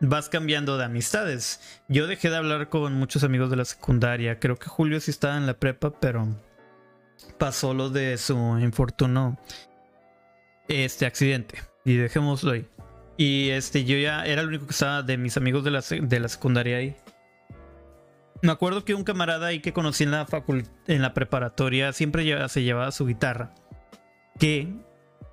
vas 0.00 0.28
cambiando 0.28 0.78
de 0.78 0.84
amistades. 0.84 1.60
Yo 1.88 2.06
dejé 2.06 2.30
de 2.30 2.36
hablar 2.36 2.68
con 2.68 2.94
muchos 2.94 3.24
amigos 3.24 3.50
de 3.50 3.56
la 3.56 3.64
secundaria. 3.64 4.38
Creo 4.38 4.56
que 4.56 4.68
Julio 4.68 5.00
sí 5.00 5.10
estaba 5.10 5.36
en 5.36 5.46
la 5.46 5.54
prepa, 5.54 5.90
pero 6.00 6.28
pasó 7.38 7.74
lo 7.74 7.90
de 7.90 8.18
su 8.18 8.36
infortunio 8.58 9.38
este 10.68 11.06
accidente. 11.06 11.62
Y 11.84 11.96
dejémoslo 11.96 12.52
ahí. 12.52 12.66
Y 13.16 13.50
este, 13.50 13.84
yo 13.84 13.96
ya 13.96 14.26
era 14.26 14.42
el 14.42 14.48
único 14.48 14.66
que 14.66 14.72
estaba 14.72 15.02
de 15.02 15.16
mis 15.16 15.36
amigos 15.36 15.64
de 15.64 15.70
la, 15.70 15.80
de 15.80 16.20
la 16.20 16.28
secundaria 16.28 16.78
ahí. 16.78 16.96
Me 18.42 18.52
acuerdo 18.52 18.84
que 18.84 18.94
un 18.94 19.04
camarada 19.04 19.46
ahí 19.46 19.60
que 19.60 19.72
conocí 19.72 20.04
en 20.04 20.10
la 20.10 20.26
en 20.86 21.02
la 21.02 21.14
preparatoria 21.14 21.92
siempre 21.92 22.48
se 22.48 22.62
llevaba 22.62 22.92
su 22.92 23.06
guitarra. 23.06 23.54
Que 24.38 24.68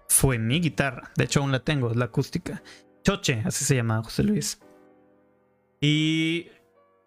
fue 0.08 0.38
mi 0.38 0.62
guitarra. 0.62 1.12
De 1.17 1.26
hecho, 1.26 1.41
aún 1.41 1.52
la 1.52 1.60
tengo, 1.60 1.91
es 1.91 1.97
la 1.97 2.06
acústica. 2.06 2.63
Choche, 3.04 3.42
así 3.46 3.66
se 3.66 3.76
llamaba 3.76 4.04
José 4.04 4.24
Luis. 4.24 4.60
Y 5.82 6.48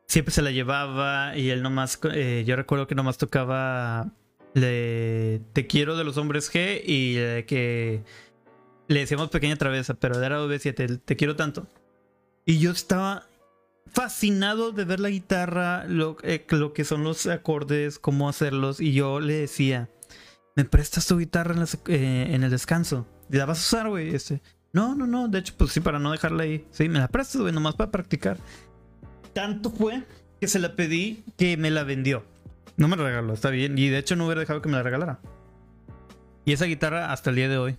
siempre 0.07 0.33
se 0.33 0.43
la 0.43 0.51
llevaba 0.51 1.37
y 1.37 1.51
él 1.51 1.63
nomás, 1.63 1.99
eh, 2.13 2.45
yo 2.47 2.57
recuerdo 2.57 2.87
que 2.87 2.95
nomás 2.95 3.19
tocaba 3.19 4.13
le, 4.55 5.41
Te 5.53 5.67
quiero 5.67 5.97
de 5.97 6.05
los 6.05 6.17
hombres 6.17 6.53
G 6.53 6.83
y 6.85 7.15
que 7.45 8.03
le 8.89 9.01
decíamos 9.01 9.31
pequeña 9.31 9.57
travesa, 9.57 9.95
pero 9.95 10.23
era 10.23 10.41
V7, 10.41 11.01
te 11.05 11.17
quiero 11.17 11.37
tanto. 11.37 11.67
Y 12.45 12.59
yo 12.59 12.71
estaba 12.71 13.27
fascinado 13.93 14.73
de 14.73 14.85
ver 14.85 15.01
la 15.01 15.11
guitarra, 15.11 15.85
lo, 15.87 16.17
eh, 16.23 16.45
lo, 16.51 16.73
que 16.73 16.85
son 16.85 17.03
los 17.05 17.27
acordes, 17.27 17.99
cómo 17.99 18.29
hacerlos. 18.29 18.81
Y 18.81 18.93
yo 18.93 19.21
le 19.21 19.35
decía, 19.35 19.91
¿me 20.55 20.65
prestas 20.65 21.07
tu 21.07 21.19
guitarra 21.19 21.55
en, 21.55 21.67
eh, 21.89 22.35
el 22.35 22.51
descanso? 22.51 23.07
¿La 23.29 23.47
vas 23.47 23.59
a 23.59 23.63
usar, 23.63 23.89
güey? 23.89 24.15
Este, 24.15 24.41
no, 24.77 24.95
no, 24.95 25.07
no. 25.07 25.27
De 25.29 25.39
hecho, 25.39 25.55
pues 25.57 25.73
sí, 25.73 25.81
para 25.81 25.99
no 25.99 26.13
dejarla 26.13 26.43
ahí. 26.43 26.67
Sí, 26.71 26.87
me 26.91 26.99
la 26.99 27.09
prestas, 27.09 27.41
güey, 27.41 27.51
nomás 27.51 27.77
para 27.77 27.91
practicar. 27.91 28.37
Tanto 29.33 29.71
fue 29.71 30.03
que 30.39 30.49
se 30.49 30.59
la 30.59 30.77
pedí 30.77 31.25
que 31.39 31.57
me 31.57 31.71
la 31.71 31.83
vendió. 31.83 32.27
No 32.77 32.87
me 32.87 32.95
la 32.99 33.05
regaló, 33.05 33.33
está 33.33 33.49
bien. 33.49 33.79
Y 33.79 33.89
de 33.89 33.97
hecho 33.97 34.17
no 34.17 34.27
hubiera 34.27 34.43
dejado 34.43 34.61
que 34.61 34.69
me 34.69 34.77
la 34.77 34.83
regalara. 34.83 35.19
Y 36.45 36.53
esa 36.53 36.67
guitarra 36.67 37.11
hasta 37.11 37.31
el 37.31 37.37
día 37.37 37.49
de 37.49 37.57
hoy. 37.57 37.79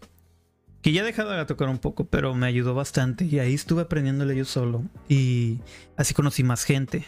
Que 0.81 0.91
ya 0.91 1.03
he 1.03 1.05
dejado 1.05 1.29
de 1.29 1.45
tocar 1.45 1.69
un 1.69 1.77
poco, 1.77 2.07
pero 2.07 2.33
me 2.33 2.47
ayudó 2.47 2.73
bastante. 2.73 3.25
Y 3.25 3.37
ahí 3.37 3.53
estuve 3.53 3.83
aprendiéndole 3.83 4.35
yo 4.35 4.45
solo. 4.45 4.81
Y 5.07 5.59
así 5.97 6.15
conocí 6.15 6.43
más 6.43 6.63
gente. 6.63 7.05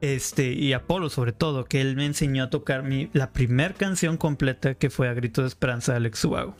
Este, 0.00 0.52
y 0.52 0.74
Apolo 0.74 1.10
sobre 1.10 1.32
todo, 1.32 1.64
que 1.64 1.80
él 1.80 1.96
me 1.96 2.06
enseñó 2.06 2.44
a 2.44 2.50
tocar 2.50 2.84
mi, 2.84 3.10
la 3.14 3.32
primera 3.32 3.74
canción 3.74 4.16
completa 4.16 4.74
que 4.74 4.90
fue 4.90 5.08
A 5.08 5.14
Grito 5.14 5.42
de 5.42 5.48
Esperanza 5.48 5.90
de 5.90 5.96
Alex 5.96 6.24
Ubago. 6.24 6.54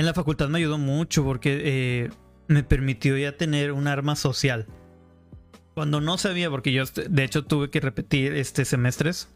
En 0.00 0.06
la 0.06 0.14
facultad 0.14 0.48
me 0.48 0.56
ayudó 0.56 0.78
mucho 0.78 1.22
porque 1.24 1.60
eh, 1.62 2.10
me 2.46 2.62
permitió 2.62 3.18
ya 3.18 3.36
tener 3.36 3.70
un 3.70 3.86
arma 3.86 4.16
social. 4.16 4.66
Cuando 5.74 6.00
no 6.00 6.16
sabía, 6.16 6.48
porque 6.48 6.72
yo 6.72 6.84
de 6.86 7.22
hecho 7.22 7.44
tuve 7.44 7.68
que 7.68 7.80
repetir 7.80 8.34
este 8.34 8.64
semestres, 8.64 9.28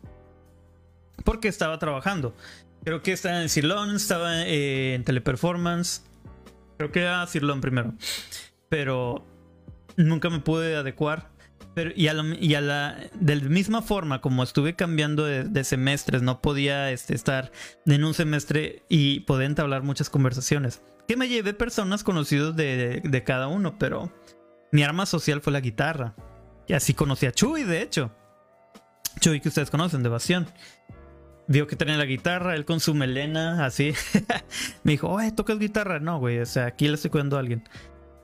porque 1.23 1.49
estaba 1.49 1.79
trabajando. 1.79 2.35
Creo 2.83 3.03
que 3.03 3.13
estaba 3.13 3.43
en 3.43 3.51
Cirlon, 3.51 3.95
estaba 3.95 4.47
eh, 4.47 4.95
en 4.95 5.05
Teleperformance. 5.05 6.01
Creo 6.79 6.91
que 6.91 7.01
era 7.01 7.27
Cirlon 7.27 7.61
primero. 7.61 7.93
Pero 8.71 9.23
nunca 9.99 10.31
me 10.31 10.39
pude 10.39 10.77
adecuar. 10.77 11.29
Pero, 11.75 11.91
y 11.95 12.07
a 12.07 12.15
la, 12.61 12.97
de 13.15 13.37
la 13.37 13.49
misma 13.49 13.83
forma, 13.83 14.21
como 14.21 14.43
estuve 14.43 14.77
cambiando 14.77 15.25
de, 15.25 15.65
semestres, 15.65 16.23
no 16.23 16.41
podía 16.41 16.93
este, 16.93 17.15
estar 17.15 17.51
en 17.87 18.05
un 18.05 18.15
semestre 18.15 18.85
y 18.89 19.21
poder 19.21 19.47
entablar 19.47 19.83
muchas 19.83 20.09
conversaciones. 20.09 20.83
Que 21.09 21.17
me 21.17 21.29
llevé 21.29 21.53
personas 21.53 22.05
conocidos 22.05 22.55
de, 22.55 23.03
de 23.05 23.25
cada 23.25 23.49
uno, 23.49 23.77
pero 23.79 24.13
mi 24.71 24.85
arma 24.85 25.05
social 25.05 25.41
fue 25.41 25.53
la 25.53 25.61
guitarra. 25.61 26.15
Y 26.67 26.73
así 26.75 26.95
conocí 26.95 27.27
a 27.27 27.33
Chuy, 27.33 27.65
de 27.65 27.83
hecho. 27.83 28.13
Chuy 29.21 29.41
que 29.41 29.49
ustedes 29.49 29.71
conocen, 29.71 30.03
de 30.03 30.09
Evasión. 30.09 30.47
Vio 31.47 31.67
que 31.67 31.77
tenía 31.77 31.99
la 31.99 32.07
guitarra, 32.07 32.55
él 32.55 32.65
con 32.65 32.81
su 32.81 32.95
melena, 32.95 33.67
así. 33.67 33.93
me 34.83 34.93
dijo, 34.93 35.09
oye, 35.09 35.31
¿tocas 35.33 35.59
guitarra? 35.59 36.01
No, 36.01 36.19
güey, 36.19 36.39
o 36.39 36.47
sea, 36.47 36.67
aquí 36.67 36.89
le 36.89 36.95
estoy 36.95 37.11
cuidando 37.11 37.37
a 37.37 37.41
alguien. 37.41 37.65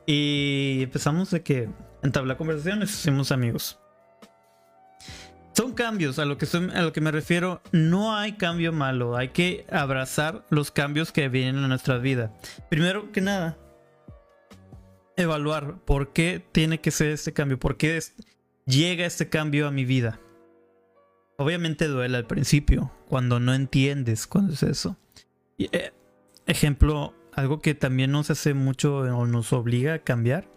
Y 0.07 0.81
empezamos 0.83 1.31
de 1.31 1.43
que 1.43 1.69
entablar 2.03 2.37
conversaciones, 2.37 2.91
hicimos 2.91 3.33
amigos. 3.33 3.79
Son 5.53 5.73
cambios, 5.73 6.19
a 6.19 6.25
lo, 6.25 6.39
que 6.39 6.47
a 6.75 6.83
lo 6.83 6.93
que 6.93 7.01
me 7.01 7.11
refiero, 7.11 7.61
no 7.73 8.17
hay 8.17 8.33
cambio 8.33 8.73
malo, 8.73 9.17
hay 9.17 9.29
que 9.29 9.67
abrazar 9.71 10.47
los 10.49 10.71
cambios 10.71 11.13
que 11.13 11.29
vienen 11.29 11.65
a 11.65 11.69
nuestra 11.69 11.99
vida. 11.99 12.33
Primero 12.71 13.11
que 13.13 13.21
nada, 13.21 13.59
evaluar 15.17 15.79
por 15.85 16.13
qué 16.13 16.43
tiene 16.53 16.81
que 16.81 16.91
ser 16.91 17.09
este 17.11 17.33
cambio, 17.33 17.59
por 17.59 17.77
qué 17.77 18.01
llega 18.65 19.05
este 19.05 19.29
cambio 19.29 19.67
a 19.67 19.71
mi 19.71 19.85
vida. 19.85 20.21
Obviamente 21.37 21.89
duele 21.89 22.17
al 22.17 22.27
principio, 22.27 22.93
cuando 23.09 23.41
no 23.41 23.53
entiendes 23.53 24.27
cuándo 24.27 24.53
es 24.53 24.63
eso. 24.63 24.97
Eh, 25.59 25.93
ejemplo, 26.47 27.15
algo 27.35 27.61
que 27.61 27.75
también 27.75 28.13
nos 28.13 28.31
hace 28.31 28.55
mucho 28.55 28.99
o 28.99 29.27
nos 29.27 29.53
obliga 29.53 29.95
a 29.95 29.99
cambiar, 30.01 30.49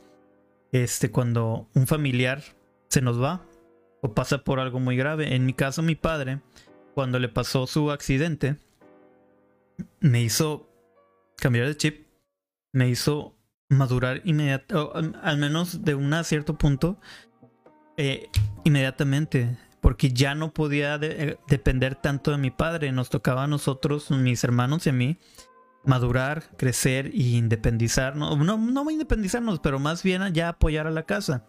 este, 0.71 1.11
cuando 1.11 1.69
un 1.73 1.87
familiar 1.87 2.41
se 2.89 3.01
nos 3.01 3.21
va 3.21 3.45
o 4.01 4.13
pasa 4.13 4.43
por 4.43 4.59
algo 4.59 4.79
muy 4.79 4.97
grave. 4.97 5.35
En 5.35 5.45
mi 5.45 5.53
caso, 5.53 5.81
mi 5.81 5.95
padre, 5.95 6.41
cuando 6.93 7.19
le 7.19 7.29
pasó 7.29 7.67
su 7.67 7.91
accidente, 7.91 8.57
me 9.99 10.21
hizo 10.21 10.69
cambiar 11.37 11.67
de 11.67 11.77
chip, 11.77 12.07
me 12.71 12.89
hizo 12.89 13.35
madurar 13.69 14.21
inmediatamente, 14.25 15.17
al 15.21 15.37
menos 15.37 15.83
de 15.83 15.95
un 15.95 16.13
cierto 16.23 16.57
punto, 16.57 16.99
eh, 17.97 18.29
inmediatamente, 18.63 19.57
porque 19.81 20.11
ya 20.11 20.35
no 20.35 20.53
podía 20.53 20.97
eh, 21.01 21.37
depender 21.47 21.95
tanto 21.95 22.31
de 22.31 22.37
mi 22.37 22.51
padre, 22.51 22.91
nos 22.91 23.09
tocaba 23.09 23.43
a 23.43 23.47
nosotros, 23.47 24.09
mis 24.11 24.43
hermanos 24.43 24.85
y 24.85 24.89
a 24.89 24.93
mí, 24.93 25.17
madurar, 25.85 26.43
crecer 26.57 27.11
y 27.13 27.37
independizarnos. 27.37 28.37
No, 28.37 28.57
no 28.57 28.91
independizarnos, 28.91 29.59
pero 29.59 29.79
más 29.79 30.03
bien 30.03 30.33
ya 30.33 30.49
apoyar 30.49 30.87
a 30.87 30.91
la 30.91 31.03
casa. 31.03 31.45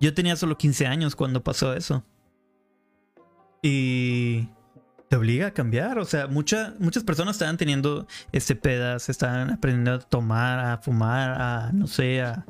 Yo 0.00 0.14
tenía 0.14 0.36
solo 0.36 0.58
15 0.58 0.86
años 0.86 1.16
cuando 1.16 1.42
pasó 1.42 1.72
eso. 1.74 2.04
Y 3.62 4.48
te 5.08 5.16
obliga 5.16 5.48
a 5.48 5.50
cambiar. 5.52 5.98
O 5.98 6.04
sea, 6.04 6.26
muchas 6.26 6.74
personas 7.04 7.36
estaban 7.36 7.56
teniendo 7.56 8.06
este 8.32 8.56
pedas, 8.56 9.08
estaban 9.08 9.50
aprendiendo 9.50 9.94
a 9.94 9.98
tomar, 9.98 10.58
a 10.58 10.78
fumar, 10.78 11.40
a 11.40 11.72
no 11.72 11.86
sé, 11.86 12.22
a, 12.22 12.44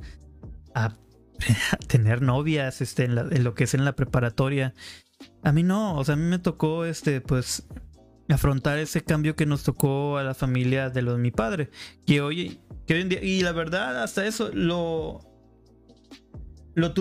a, 0.74 0.94
tener 1.86 2.22
novias 2.22 2.80
este, 2.80 3.04
en, 3.04 3.18
en, 3.18 3.44
lo 3.44 3.54
que 3.54 3.64
es 3.64 3.74
en 3.74 3.84
la 3.84 3.94
preparatoria. 3.94 4.74
A 5.42 5.52
mí 5.52 5.62
no, 5.62 5.96
o 5.96 6.04
sea, 6.04 6.14
a 6.14 6.16
mí 6.16 6.24
me 6.24 6.38
tocó 6.38 6.84
este, 6.84 7.20
pues, 7.20 7.66
afrontar 8.34 8.78
ese 8.78 9.02
cambio 9.02 9.36
que 9.36 9.46
nos 9.46 9.62
tocó 9.62 10.18
a 10.18 10.24
la 10.24 10.34
familia 10.34 10.90
de 10.90 11.02
lo 11.02 11.12
de 11.12 11.18
mi 11.18 11.30
padre. 11.30 11.70
Que 12.06 12.20
hoy, 12.20 12.60
en 12.88 13.08
día, 13.08 13.22
y 13.22 13.42
la 13.42 13.52
verdad, 13.52 14.02
hasta 14.02 14.26
eso 14.26 14.50
lo, 14.52 15.20
lo, 16.74 16.92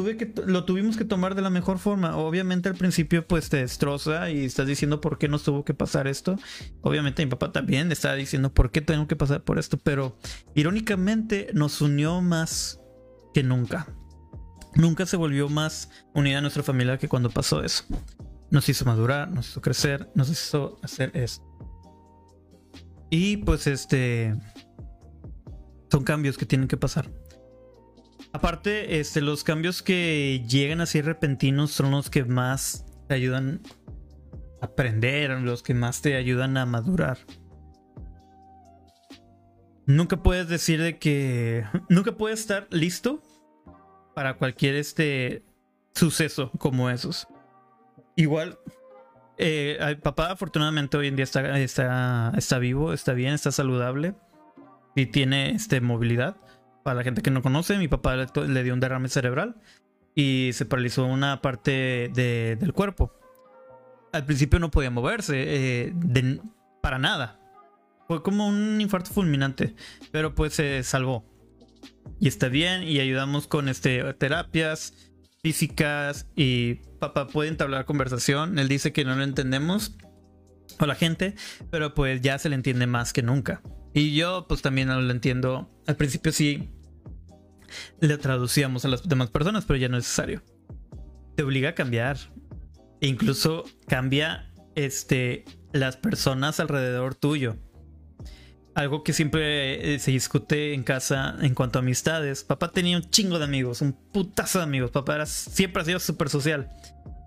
lo 0.46 0.66
tuvimos 0.66 0.98
que 0.98 1.06
tomar 1.06 1.36
de 1.36 1.42
la 1.42 1.50
mejor 1.50 1.80
forma. 1.80 2.16
Obviamente 2.16 2.70
al 2.70 2.76
principio 2.76 3.28
pues 3.28 3.50
te 3.50 3.58
destroza 3.58 4.30
y 4.30 4.46
estás 4.46 4.68
diciendo 4.68 5.02
por 5.02 5.18
qué 5.18 5.28
nos 5.28 5.44
tuvo 5.44 5.66
que 5.66 5.74
pasar 5.74 6.08
esto. 6.08 6.38
Obviamente 6.82 7.26
mi 7.26 7.30
papá 7.30 7.52
también 7.52 7.92
estaba 7.92 8.16
diciendo 8.16 8.54
por 8.54 8.72
qué 8.72 8.82
tengo 8.82 9.08
que 9.08 9.16
pasar 9.16 9.44
por 9.44 9.60
esto, 9.60 9.78
pero 9.78 10.18
irónicamente 10.56 11.50
nos 11.54 11.82
unió 11.82 12.22
más 12.22 12.80
que 13.34 13.44
nunca. 13.44 13.88
Nunca 14.76 15.06
se 15.06 15.18
volvió 15.18 15.50
más 15.50 15.90
unida 16.14 16.38
a 16.38 16.42
nuestra 16.42 16.64
familia 16.64 16.98
que 16.98 17.10
cuando 17.10 17.30
pasó 17.30 17.64
eso. 17.64 17.86
Nos 18.52 18.70
hizo 18.70 18.86
madurar, 18.86 19.32
nos 19.32 19.50
hizo 19.50 19.62
crecer, 19.62 20.10
nos 20.16 20.30
hizo 20.30 20.80
hacer 20.84 21.12
esto. 21.16 21.44
Y 23.10 23.38
pues 23.38 23.68
este... 23.68 24.36
Son 25.92 26.04
cambios 26.04 26.38
que 26.38 26.46
tienen 26.46 26.68
que 26.68 26.78
pasar. 26.78 27.10
Aparte, 28.34 29.00
este, 29.00 29.22
los 29.22 29.44
cambios 29.44 29.82
que 29.82 30.44
llegan 30.48 30.82
así 30.82 31.02
repentinos 31.02 31.72
son 31.72 31.92
los 31.92 32.10
que 32.10 32.26
más 32.26 32.86
te 33.08 33.14
ayudan 33.14 33.62
a 34.62 34.66
aprender, 34.66 35.32
los 35.40 35.64
que 35.64 35.74
más 35.74 36.02
te 36.02 36.16
ayudan 36.16 36.58
a 36.58 36.66
madurar. 36.66 37.18
Nunca 39.86 40.22
puedes 40.22 40.50
decir 40.50 40.82
de 40.82 40.98
que. 40.98 41.64
Nunca 41.90 42.18
puedes 42.18 42.40
estar 42.40 42.68
listo 42.72 43.22
para 44.16 44.38
cualquier 44.38 44.76
este 44.76 45.44
suceso 45.94 46.52
como 46.58 46.90
esos. 46.90 47.28
Igual, 48.16 48.58
eh, 49.38 49.98
papá 50.02 50.32
afortunadamente 50.32 50.96
hoy 50.98 51.08
en 51.08 51.16
día 51.16 51.24
está, 51.24 51.60
está, 51.60 52.34
está 52.38 52.60
vivo, 52.60 52.94
está 52.94 53.14
bien, 53.14 53.34
está 53.34 53.52
saludable 53.52 54.16
y 54.96 55.08
tiene 55.08 55.52
este, 55.52 55.82
movilidad. 55.82 56.38
Para 56.84 56.98
la 56.98 57.04
gente 57.04 57.22
que 57.22 57.32
no 57.32 57.42
conoce, 57.42 57.78
mi 57.78 57.88
papá 57.88 58.16
le, 58.16 58.64
dio 58.64 58.74
un 58.74 58.80
derrame 58.80 59.10
cerebral 59.10 59.56
y 60.14 60.52
se 60.54 60.66
paralizó 60.66 61.06
una 61.06 61.42
parte 61.42 62.10
del 62.14 62.74
cuerpo. 62.74 63.12
Al 64.14 64.26
principio 64.26 64.60
no 64.60 64.72
podía 64.72 64.92
moverse 64.92 65.34
eh, 65.36 65.94
para 66.82 67.00
nada. 67.00 67.40
Fue 68.08 68.22
como 68.22 68.48
un 68.48 68.80
infarto 68.80 69.12
fulminante, 69.12 69.76
pero 70.12 70.36
pues 70.36 70.54
se 70.54 70.84
salvó. 70.84 71.26
Y 72.20 72.28
está 72.28 72.48
bien 72.48 72.84
y 72.84 73.00
ayudamos 73.00 73.48
con 73.48 73.68
este, 73.68 74.14
terapias 74.14 74.94
físicas 75.46 76.26
y 76.36 76.74
papá 77.00 77.28
puede 77.28 77.50
entablar 77.50 77.86
conversación. 77.86 78.58
Él 78.58 78.68
dice 78.68 78.92
que 78.92 79.06
no 79.06 79.16
lo 79.16 79.24
entendemos 79.24 79.96
o 80.80 80.88
la 80.88 80.96
gente, 80.96 81.36
pero 81.70 81.94
pues 81.94 82.20
ya 82.22 82.40
se 82.40 82.50
le 82.50 82.56
entiende 82.56 82.88
más 82.88 83.14
que 83.14 83.22
nunca. 83.22 83.62
Y 83.94 84.16
yo 84.16 84.48
pues 84.50 84.64
también 84.64 84.88
no 84.88 85.00
lo 85.00 85.12
entiendo. 85.12 85.70
Al 85.86 85.98
principio 85.98 86.32
sí 86.32 86.72
le 88.00 88.18
traducíamos 88.18 88.86
a 88.86 88.88
las 88.88 89.08
demás 89.08 89.30
personas, 89.30 89.66
pero 89.66 89.78
ya 89.78 89.88
no 89.88 89.98
es 89.98 90.06
necesario. 90.06 90.42
Te 91.36 91.44
obliga 91.44 91.70
a 91.70 91.76
cambiar. 91.76 92.18
E 93.00 93.08
incluso 93.08 93.66
cambia 93.88 94.52
este, 94.74 95.46
las 95.74 95.96
personas 95.96 96.60
alrededor 96.60 97.14
tuyo. 97.14 97.56
Algo 98.76 99.04
que 99.04 99.14
siempre 99.14 99.96
eh, 99.96 100.00
se 100.00 100.12
discute 100.12 100.74
en 100.74 100.84
casa 100.84 101.36
en 101.42 101.56
cuanto 101.56 101.80
a 101.80 101.82
amistades. 101.82 102.44
Papá 102.44 102.72
tenía 102.72 102.98
un 102.98 103.10
chingo 103.10 103.40
de 103.40 103.46
amigos, 103.46 103.82
un 103.82 103.94
putazo 103.94 104.60
de 104.60 104.66
amigos. 104.66 104.92
Papá 104.92 105.16
era, 105.16 105.26
siempre 105.26 105.82
ha 105.82 105.86
sido 105.86 106.00
súper 106.00 106.30
social. 106.30 106.70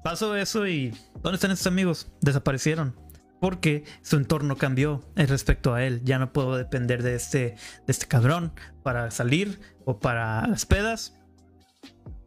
Pasó 0.05 0.37
eso 0.37 0.67
y 0.67 0.95
¿dónde 1.23 1.37
están 1.37 1.51
esos 1.51 1.67
amigos? 1.67 2.13
Desaparecieron 2.21 2.95
porque 3.41 3.85
su 4.03 4.17
entorno 4.17 4.57
cambió 4.57 5.03
respecto 5.17 5.75
a 5.75 5.85
él. 5.85 6.03
Ya 6.05 6.19
no 6.19 6.33
puedo 6.33 6.57
depender 6.57 7.03
de 7.03 7.15
este, 7.15 7.39
de 7.39 7.57
este 7.87 8.07
cabrón 8.07 8.53
para 8.83 9.11
salir 9.11 9.61
o 9.85 9.99
para 10.01 10.47
las 10.47 10.67
pedas. 10.67 11.15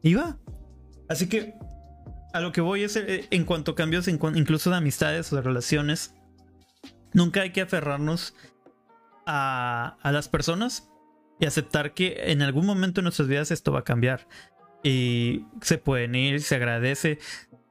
Y 0.01 0.15
va. 0.15 0.37
Así 1.09 1.27
que 1.27 1.55
a 2.33 2.39
lo 2.39 2.51
que 2.51 2.61
voy 2.61 2.83
es 2.83 2.95
eh, 2.95 3.27
en 3.29 3.45
cuanto 3.45 3.71
a 3.71 3.75
cambios, 3.75 4.07
incluso 4.07 4.69
de 4.69 4.77
amistades 4.77 5.31
o 5.31 5.35
de 5.35 5.41
relaciones, 5.41 6.13
nunca 7.13 7.41
hay 7.41 7.51
que 7.51 7.61
aferrarnos 7.61 8.33
a, 9.31 10.11
las 10.11 10.27
personas 10.27 10.89
y 11.39 11.45
aceptar 11.45 11.93
que 11.93 12.31
en 12.31 12.41
algún 12.41 12.65
momento 12.65 13.01
de 13.01 13.03
nuestras 13.03 13.27
vidas 13.27 13.51
esto 13.51 13.71
va 13.71 13.79
a 13.79 13.83
cambiar. 13.83 14.27
Y 14.83 15.45
se 15.61 15.77
pueden 15.77 16.15
ir, 16.15 16.41
se 16.41 16.55
agradece. 16.55 17.19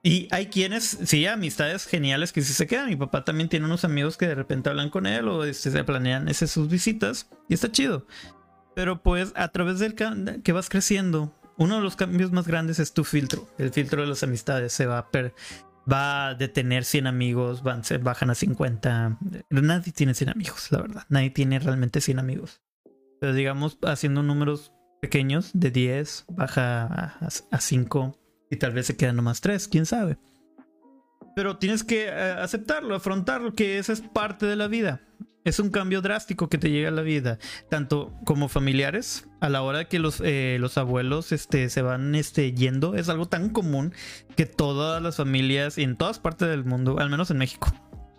Y 0.02 0.28
hay 0.30 0.46
quienes, 0.46 0.98
sí, 1.04 1.26
amistades 1.26 1.86
geniales 1.86 2.32
que 2.32 2.40
sí 2.42 2.52
se 2.52 2.66
quedan. 2.66 2.88
Mi 2.88 2.96
papá 2.96 3.24
también 3.24 3.48
tiene 3.48 3.66
unos 3.66 3.84
amigos 3.84 4.16
que 4.16 4.26
de 4.26 4.34
repente 4.34 4.70
hablan 4.70 4.90
con 4.90 5.06
él 5.06 5.28
o 5.28 5.44
este, 5.44 5.70
se 5.70 5.84
planean 5.84 6.28
esas 6.28 6.50
sus 6.50 6.68
visitas 6.68 7.28
y 7.48 7.54
está 7.54 7.70
chido. 7.70 8.06
Pero 8.74 9.02
pues 9.02 9.32
a 9.36 9.48
través 9.48 9.78
del 9.78 9.94
que 9.94 10.52
vas 10.52 10.68
creciendo, 10.68 11.34
uno 11.58 11.76
de 11.76 11.82
los 11.82 11.96
cambios 11.96 12.32
más 12.32 12.46
grandes 12.46 12.78
es 12.78 12.94
tu 12.94 13.04
filtro. 13.04 13.46
El 13.58 13.70
filtro 13.70 14.00
de 14.00 14.08
las 14.08 14.22
amistades 14.22 14.72
se 14.72 14.86
va 14.86 14.98
a, 14.98 15.10
va 15.90 16.28
a 16.28 16.34
detener 16.34 16.84
100 16.84 17.06
amigos, 17.06 17.62
van, 17.62 17.84
se 17.84 17.98
bajan 17.98 18.30
a 18.30 18.34
50. 18.34 19.18
Nadie 19.50 19.92
tiene 19.92 20.14
100 20.14 20.30
amigos, 20.30 20.68
la 20.70 20.80
verdad. 20.82 21.02
Nadie 21.08 21.30
tiene 21.30 21.58
realmente 21.58 22.00
100 22.00 22.18
amigos. 22.18 22.60
Pero 23.20 23.34
digamos, 23.34 23.78
haciendo 23.82 24.22
números 24.22 24.72
pequeños 25.00 25.50
de 25.52 25.70
10, 25.70 26.26
baja 26.28 26.84
a, 26.84 27.28
a 27.50 27.60
5 27.60 28.16
y 28.50 28.56
tal 28.56 28.72
vez 28.72 28.86
se 28.86 28.96
quedan 28.96 29.16
nomás 29.16 29.40
tres, 29.40 29.68
quién 29.68 29.86
sabe. 29.86 30.18
Pero 31.34 31.58
tienes 31.58 31.84
que 31.84 32.06
eh, 32.06 32.10
aceptarlo, 32.10 32.94
afrontarlo, 32.94 33.54
que 33.54 33.78
esa 33.78 33.92
es 33.92 34.00
parte 34.00 34.46
de 34.46 34.56
la 34.56 34.68
vida. 34.68 35.00
Es 35.44 35.58
un 35.58 35.70
cambio 35.70 36.02
drástico 36.02 36.50
que 36.50 36.58
te 36.58 36.70
llega 36.70 36.88
a 36.88 36.92
la 36.92 37.00
vida, 37.00 37.38
tanto 37.70 38.12
como 38.26 38.48
familiares, 38.48 39.26
a 39.40 39.48
la 39.48 39.62
hora 39.62 39.86
que 39.86 39.98
los, 39.98 40.20
eh, 40.22 40.58
los 40.60 40.76
abuelos 40.76 41.32
este, 41.32 41.70
se 41.70 41.80
van 41.80 42.14
este, 42.14 42.52
yendo, 42.52 42.94
es 42.94 43.08
algo 43.08 43.26
tan 43.26 43.48
común 43.48 43.94
que 44.36 44.44
todas 44.44 45.02
las 45.02 45.16
familias 45.16 45.78
en 45.78 45.96
todas 45.96 46.18
partes 46.18 46.48
del 46.48 46.64
mundo, 46.64 46.98
al 46.98 47.08
menos 47.08 47.30
en 47.30 47.38
México, 47.38 47.72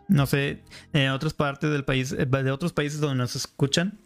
no 0.07 0.25
sé, 0.25 0.63
en 0.93 1.11
otras 1.11 1.35
partes 1.35 1.69
del 1.69 1.85
país, 1.85 2.11
eh, 2.11 2.25
de 2.25 2.51
otros 2.51 2.73
países 2.73 2.99
donde 2.99 3.17
nos 3.17 3.35
escuchan, 3.35 3.99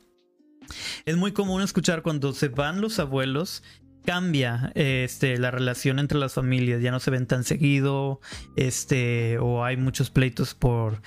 es 1.06 1.16
muy 1.16 1.32
común 1.32 1.62
escuchar 1.62 2.02
cuando 2.02 2.34
se 2.34 2.50
van 2.50 2.82
los 2.82 3.00
abuelos 3.00 3.64
cambia 4.06 4.72
este, 4.76 5.38
la 5.38 5.52
relación 5.52 6.00
entre 6.00 6.18
las 6.18 6.34
familias, 6.34 6.82
ya 6.82 6.92
no 6.92 7.00
se 7.00 7.12
ven 7.12 7.28
tan 7.28 7.44
seguido, 7.44 8.22
este, 8.56 9.38
o 9.40 9.66
hay 9.66 9.78
muchos 9.78 10.10
pleitos 10.10 10.54
por, 10.54 11.02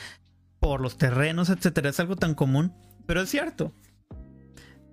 por 0.61 0.81
los 0.81 0.99
terrenos, 0.99 1.49
etcétera. 1.49 1.91
Es 1.91 2.01
algo 2.01 2.17
tan 2.17 2.35
común, 2.35 2.75
pero 3.07 3.23
es 3.23 3.31
cierto. 3.31 3.73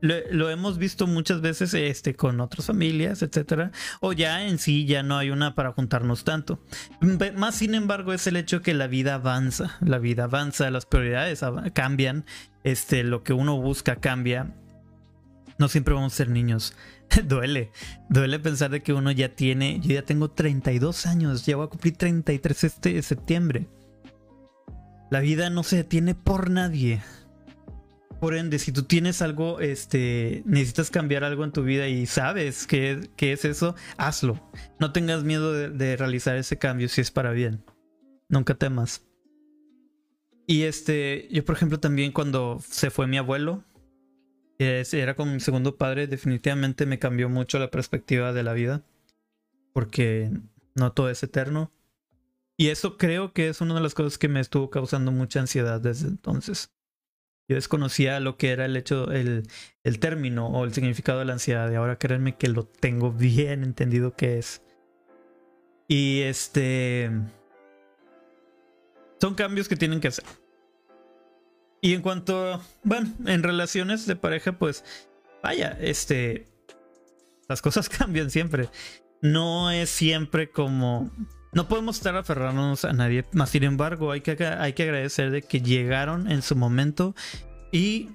Lo, 0.01 0.49
hemos 0.51 0.77
visto 0.77 1.07
muchas 1.07 1.41
veces 1.41 1.73
este, 1.73 2.15
con 2.15 2.39
otras 2.39 2.67
familias, 2.67 3.23
etcétera. 3.23 3.71
O 4.01 4.13
ya 4.13 4.45
en 4.45 4.59
sí 4.59 4.85
ya 4.85 5.01
no 5.01 5.17
hay 5.17 5.31
una 5.31 5.55
para 5.55 5.71
juntarnos 5.71 6.23
tanto. 6.23 6.59
Más 7.35 7.55
sin 7.55 7.73
embargo 7.73 8.13
es 8.13 8.27
el 8.27 8.35
hecho 8.35 8.61
que 8.61 8.73
la 8.75 8.87
vida 8.87 9.15
avanza. 9.15 9.77
La 9.81 9.97
vida 9.97 10.25
avanza, 10.25 10.69
las 10.69 10.85
prioridades 10.85 11.43
cambian. 11.73 12.25
Este, 12.63 13.03
lo 13.03 13.23
que 13.23 13.33
uno 13.33 13.59
busca 13.59 13.95
cambia. 13.95 14.53
No 15.57 15.69
siempre 15.69 15.95
vamos 15.95 16.13
a 16.13 16.17
ser 16.17 16.29
niños. 16.29 16.75
duele. 17.25 17.71
Duele 18.09 18.39
pensar 18.39 18.71
de 18.71 18.81
que 18.81 18.93
uno 18.93 19.11
ya 19.11 19.35
tiene. 19.35 19.79
Yo 19.81 19.93
ya 19.93 20.03
tengo 20.03 20.31
32 20.31 21.05
años. 21.05 21.45
Ya 21.45 21.55
voy 21.55 21.65
a 21.65 21.69
cumplir 21.69 21.97
33 21.97 22.63
este 22.63 23.01
septiembre. 23.01 23.67
La 25.11 25.19
vida 25.19 25.49
no 25.49 25.63
se 25.63 25.77
detiene 25.77 26.15
por 26.15 26.49
nadie. 26.49 27.01
Por 28.19 28.35
ende, 28.35 28.59
si 28.59 28.71
tú 28.71 28.83
tienes 28.83 29.21
algo, 29.21 29.59
este, 29.59 30.41
necesitas 30.45 30.89
cambiar 30.89 31.23
algo 31.23 31.43
en 31.43 31.51
tu 31.51 31.63
vida 31.63 31.87
y 31.87 32.05
sabes 32.05 32.65
que, 32.65 33.09
es 33.17 33.45
eso, 33.45 33.75
hazlo. 33.97 34.41
No 34.79 34.93
tengas 34.93 35.23
miedo 35.23 35.53
de, 35.53 35.69
de, 35.69 35.97
realizar 35.97 36.35
ese 36.37 36.57
cambio 36.57 36.87
si 36.87 37.01
es 37.01 37.11
para 37.11 37.31
bien. 37.31 37.63
Nunca 38.29 38.55
temas. 38.55 39.05
Y 40.47 40.63
este, 40.63 41.27
yo 41.31 41.43
por 41.43 41.55
ejemplo 41.55 41.79
también 41.79 42.11
cuando 42.11 42.59
se 42.67 42.89
fue 42.89 43.05
mi 43.07 43.17
abuelo, 43.17 43.63
era 44.57 45.15
como 45.15 45.33
mi 45.33 45.39
segundo 45.39 45.77
padre, 45.77 46.07
definitivamente 46.07 46.85
me 46.85 46.99
cambió 46.99 47.29
mucho 47.29 47.59
la 47.59 47.71
perspectiva 47.71 48.33
de 48.33 48.43
la 48.43 48.53
vida, 48.53 48.83
porque 49.73 50.31
no 50.75 50.93
todo 50.93 51.09
es 51.09 51.23
eterno. 51.23 51.71
Y 52.57 52.69
eso 52.69 52.97
creo 52.97 53.33
que 53.33 53.49
es 53.49 53.59
una 53.61 53.75
de 53.75 53.81
las 53.81 53.93
cosas 53.93 54.17
que 54.17 54.29
me 54.29 54.39
estuvo 54.39 54.69
causando 54.69 55.11
mucha 55.11 55.41
ansiedad 55.41 55.81
desde 55.81 56.07
entonces. 56.07 56.71
Yo 57.47 57.55
desconocía 57.55 58.19
lo 58.19 58.37
que 58.37 58.51
era 58.51 58.65
el 58.65 58.75
hecho, 58.75 59.11
el, 59.11 59.43
el 59.83 59.99
término 59.99 60.47
o 60.47 60.63
el 60.65 60.73
significado 60.73 61.19
de 61.19 61.25
la 61.25 61.33
ansiedad. 61.33 61.69
Y 61.71 61.75
ahora 61.75 61.97
créanme 61.97 62.37
que 62.37 62.47
lo 62.47 62.65
tengo 62.65 63.11
bien 63.11 63.63
entendido 63.63 64.15
qué 64.15 64.39
es. 64.39 64.61
Y 65.87 66.21
este. 66.21 67.11
Son 69.19 69.35
cambios 69.35 69.67
que 69.67 69.75
tienen 69.75 69.99
que 69.99 70.07
hacer. 70.07 70.25
Y 71.85 71.93
en 71.93 72.01
cuanto, 72.01 72.59
bueno, 72.83 73.13
en 73.27 73.43
relaciones 73.43 74.07
de 74.07 74.15
pareja, 74.15 74.53
pues, 74.53 74.83
vaya, 75.43 75.77
este, 75.79 76.47
las 77.47 77.61
cosas 77.61 77.89
cambian 77.97 78.31
siempre. 78.31 78.69
No 79.21 79.69
es 79.69 79.91
siempre 79.91 80.49
como, 80.49 81.11
no 81.53 81.67
podemos 81.67 81.97
estar 81.97 82.15
aferrándonos 82.15 82.85
a 82.85 82.93
nadie, 82.93 83.23
más 83.33 83.51
sin 83.51 83.65
embargo, 83.65 84.11
hay 84.11 84.21
que, 84.21 84.31
hay 84.43 84.73
que 84.73 84.81
agradecer 84.81 85.29
de 85.29 85.43
que 85.43 85.61
llegaron 85.61 86.31
en 86.31 86.41
su 86.41 86.55
momento 86.55 87.13
y 87.71 88.09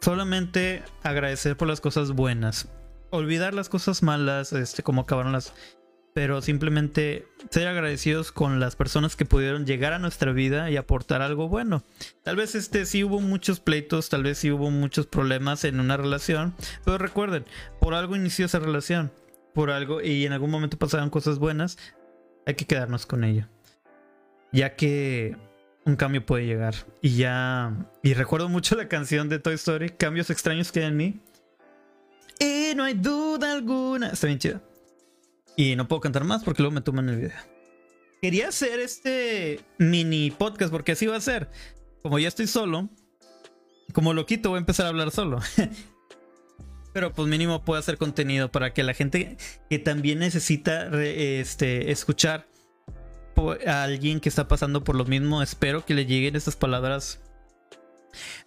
solamente 0.00 0.82
agradecer 1.02 1.58
por 1.58 1.68
las 1.68 1.82
cosas 1.82 2.12
buenas. 2.12 2.70
Olvidar 3.10 3.52
las 3.52 3.68
cosas 3.68 4.02
malas, 4.02 4.54
este, 4.54 4.82
como 4.82 5.02
acabaron 5.02 5.32
las, 5.32 5.52
pero 6.14 6.42
simplemente 6.42 7.26
ser 7.50 7.68
agradecidos 7.68 8.32
con 8.32 8.60
las 8.60 8.76
personas 8.76 9.16
que 9.16 9.24
pudieron 9.24 9.66
llegar 9.66 9.92
a 9.92 9.98
nuestra 9.98 10.32
vida 10.32 10.70
y 10.70 10.76
aportar 10.76 11.22
algo 11.22 11.48
bueno. 11.48 11.82
Tal 12.22 12.36
vez 12.36 12.54
este 12.54 12.84
sí 12.86 13.04
hubo 13.04 13.20
muchos 13.20 13.60
pleitos, 13.60 14.08
tal 14.08 14.24
vez 14.24 14.38
sí 14.38 14.50
hubo 14.50 14.70
muchos 14.70 15.06
problemas 15.06 15.64
en 15.64 15.80
una 15.80 15.96
relación, 15.96 16.54
pero 16.84 16.98
recuerden, 16.98 17.44
por 17.80 17.94
algo 17.94 18.16
inició 18.16 18.46
esa 18.46 18.58
relación, 18.58 19.12
por 19.54 19.70
algo 19.70 20.00
y 20.00 20.26
en 20.26 20.32
algún 20.32 20.50
momento 20.50 20.78
pasaron 20.78 21.10
cosas 21.10 21.38
buenas, 21.38 21.78
hay 22.46 22.54
que 22.54 22.66
quedarnos 22.66 23.06
con 23.06 23.24
ello. 23.24 23.46
Ya 24.52 24.74
que 24.74 25.36
un 25.84 25.96
cambio 25.96 26.26
puede 26.26 26.46
llegar 26.46 26.74
y 27.00 27.16
ya 27.16 27.72
y 28.02 28.14
recuerdo 28.14 28.48
mucho 28.48 28.74
la 28.74 28.88
canción 28.88 29.28
de 29.28 29.38
Toy 29.38 29.54
Story, 29.54 29.90
Cambios 29.90 30.30
extraños 30.30 30.72
que 30.72 30.80
hay 30.80 30.86
en 30.86 30.96
mí. 30.96 31.20
Y 32.38 32.74
no 32.74 32.84
hay 32.84 32.94
duda 32.94 33.52
alguna, 33.52 34.08
está 34.10 34.26
bien 34.26 34.38
chida. 34.38 34.62
Y 35.56 35.76
no 35.76 35.88
puedo 35.88 36.00
cantar 36.00 36.24
más 36.24 36.42
porque 36.42 36.62
luego 36.62 36.74
me 36.74 36.80
toman 36.80 37.08
el 37.08 37.16
video. 37.16 37.38
Quería 38.22 38.48
hacer 38.48 38.80
este 38.80 39.60
mini 39.78 40.30
podcast 40.30 40.70
porque 40.70 40.92
así 40.92 41.06
va 41.06 41.16
a 41.16 41.20
ser. 41.20 41.50
Como 42.02 42.18
ya 42.18 42.28
estoy 42.28 42.46
solo, 42.46 42.88
como 43.92 44.14
lo 44.14 44.26
quito, 44.26 44.50
voy 44.50 44.56
a 44.56 44.60
empezar 44.60 44.86
a 44.86 44.90
hablar 44.90 45.10
solo. 45.10 45.40
Pero 46.92 47.12
pues 47.12 47.28
mínimo 47.28 47.64
puedo 47.64 47.78
hacer 47.78 47.98
contenido 47.98 48.50
para 48.50 48.72
que 48.72 48.82
la 48.82 48.94
gente 48.94 49.36
que 49.68 49.78
también 49.78 50.18
necesita 50.18 50.90
este, 51.02 51.92
escuchar 51.92 52.48
a 53.66 53.84
alguien 53.84 54.20
que 54.20 54.28
está 54.28 54.48
pasando 54.48 54.84
por 54.84 54.96
lo 54.96 55.04
mismo, 55.04 55.42
espero 55.42 55.86
que 55.86 55.94
le 55.94 56.04
lleguen 56.04 56.36
estas 56.36 56.56
palabras 56.56 57.20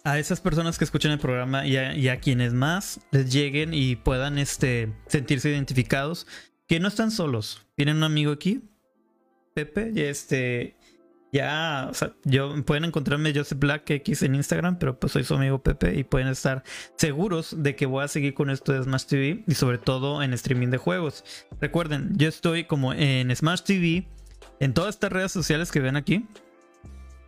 a 0.04 0.18
esas 0.18 0.40
personas 0.40 0.78
que 0.78 0.84
escuchan 0.84 1.10
el 1.10 1.18
programa 1.18 1.66
y 1.66 1.76
a, 1.78 1.96
y 1.96 2.08
a 2.08 2.20
quienes 2.20 2.52
más 2.52 3.00
les 3.10 3.32
lleguen 3.32 3.72
y 3.72 3.96
puedan 3.96 4.38
este, 4.38 4.92
sentirse 5.08 5.50
identificados 5.50 6.26
que 6.66 6.80
no 6.80 6.88
están 6.88 7.10
solos. 7.10 7.66
Tienen 7.76 7.98
un 7.98 8.04
amigo 8.04 8.32
aquí, 8.32 8.62
Pepe, 9.54 9.92
este, 10.08 10.76
ya, 11.34 11.88
o 11.90 11.94
sea, 11.94 12.12
yo, 12.24 12.54
pueden 12.64 12.84
encontrarme 12.84 13.32
Joseph 13.34 13.58
Black 13.58 13.90
X 13.90 14.22
en 14.22 14.36
Instagram, 14.36 14.78
pero 14.78 14.98
pues 14.98 15.12
soy 15.12 15.24
su 15.24 15.34
amigo 15.34 15.62
Pepe 15.62 15.94
y 15.98 16.04
pueden 16.04 16.28
estar 16.28 16.62
seguros 16.96 17.56
de 17.58 17.74
que 17.74 17.86
voy 17.86 18.04
a 18.04 18.08
seguir 18.08 18.34
con 18.34 18.50
esto 18.50 18.72
de 18.72 18.84
Smash 18.84 19.06
TV 19.06 19.44
y 19.46 19.54
sobre 19.54 19.78
todo 19.78 20.22
en 20.22 20.32
streaming 20.32 20.68
de 20.68 20.78
juegos. 20.78 21.24
Recuerden, 21.60 22.12
yo 22.16 22.28
estoy 22.28 22.64
como 22.64 22.92
en 22.92 23.34
Smash 23.34 23.62
TV, 23.62 24.06
en 24.60 24.74
todas 24.74 24.94
estas 24.94 25.12
redes 25.12 25.32
sociales 25.32 25.72
que 25.72 25.80
ven 25.80 25.96
aquí. 25.96 26.24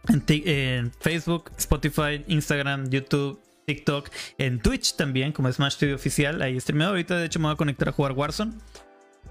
En, 0.08 0.22
en 0.28 0.92
Facebook, 1.00 1.50
Spotify, 1.58 2.24
Instagram, 2.28 2.88
YouTube, 2.90 3.40
TikTok, 3.66 4.08
en 4.38 4.60
Twitch 4.60 4.94
también, 4.94 5.32
como 5.32 5.52
Smash 5.52 5.78
TV 5.78 5.94
oficial. 5.94 6.42
Ahí 6.42 6.60
streameo. 6.60 6.90
Ahorita, 6.90 7.16
de 7.16 7.26
hecho, 7.26 7.40
me 7.40 7.46
voy 7.46 7.54
a 7.54 7.56
conectar 7.56 7.88
a 7.88 7.92
jugar 7.92 8.12
Warzone. 8.12 8.52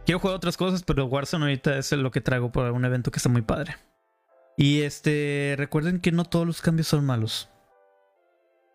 Quiero 0.06 0.20
jugar 0.20 0.36
otras 0.36 0.56
cosas, 0.56 0.84
pero 0.84 1.06
Warzone 1.06 1.46
ahorita 1.46 1.80
es 1.80 1.92
lo 1.94 2.12
que 2.12 2.22
traigo 2.22 2.52
por 2.52 2.72
un 2.72 2.86
evento 2.86 3.10
que 3.10 3.18
está 3.18 3.30
muy 3.30 3.42
padre. 3.42 3.76
Y 4.56 4.82
este, 4.82 5.56
recuerden 5.58 6.00
que 6.00 6.12
no 6.12 6.26
todos 6.26 6.46
los 6.46 6.62
cambios 6.62 6.88
son 6.88 7.06
malos. 7.06 7.50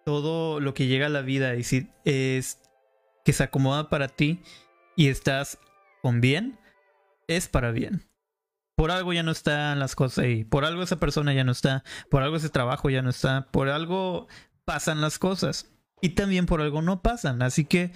Todo 0.04 0.58
lo 0.58 0.74
que 0.74 0.88
llega 0.88 1.06
a 1.06 1.10
la 1.10 1.22
vida 1.22 1.54
y 1.54 1.62
si 1.62 1.88
es 2.04 2.60
que 3.24 3.32
se 3.32 3.44
acomoda 3.44 3.88
para 3.88 4.08
ti 4.08 4.42
y 4.96 5.06
estás 5.06 5.58
con 6.02 6.20
bien, 6.20 6.58
es 7.28 7.46
para 7.46 7.70
bien. 7.70 8.02
Por 8.74 8.90
algo 8.90 9.12
ya 9.12 9.22
no 9.22 9.30
están 9.30 9.78
las 9.78 9.94
cosas 9.94 10.24
ahí. 10.24 10.42
Por 10.42 10.64
algo 10.64 10.82
esa 10.82 10.98
persona 10.98 11.32
ya 11.32 11.44
no 11.44 11.52
está. 11.52 11.84
Por 12.10 12.24
algo 12.24 12.36
ese 12.36 12.48
trabajo 12.48 12.90
ya 12.90 13.02
no 13.02 13.10
está. 13.10 13.46
Por 13.52 13.68
algo 13.68 14.26
pasan 14.64 15.00
las 15.00 15.18
cosas. 15.18 15.70
Y 16.00 16.10
también 16.10 16.46
por 16.46 16.60
algo 16.60 16.82
no 16.82 17.02
pasan. 17.02 17.42
Así 17.42 17.64
que 17.66 17.92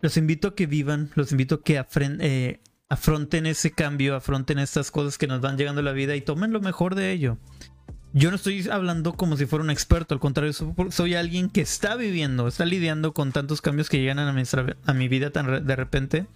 los 0.00 0.16
invito 0.16 0.48
a 0.48 0.54
que 0.54 0.66
vivan, 0.66 1.10
los 1.14 1.32
invito 1.32 1.56
a 1.56 1.62
que 1.62 1.84
eh, 2.00 2.60
afronten 2.88 3.46
ese 3.46 3.72
cambio, 3.72 4.14
afronten 4.14 4.58
estas 4.58 4.90
cosas 4.90 5.18
que 5.18 5.26
nos 5.26 5.40
van 5.40 5.56
llegando 5.56 5.80
a 5.80 5.84
la 5.84 5.92
vida 5.92 6.16
y 6.16 6.20
tomen 6.20 6.52
lo 6.52 6.60
mejor 6.60 6.94
de 6.94 7.12
ello. 7.12 7.38
Yo 8.12 8.30
no 8.30 8.36
estoy 8.36 8.66
hablando 8.70 9.14
como 9.14 9.36
si 9.36 9.44
fuera 9.44 9.62
un 9.64 9.70
experto, 9.70 10.14
al 10.14 10.20
contrario, 10.20 10.52
soy 10.90 11.14
alguien 11.14 11.50
que 11.50 11.60
está 11.60 11.96
viviendo, 11.96 12.48
está 12.48 12.64
lidiando 12.64 13.12
con 13.12 13.32
tantos 13.32 13.60
cambios 13.60 13.90
que 13.90 14.00
llegan 14.00 14.18
a 14.18 14.94
mi, 14.94 15.08
vida 15.08 15.30
tan 15.30 15.66
de 15.66 15.76
repente. 15.76 16.26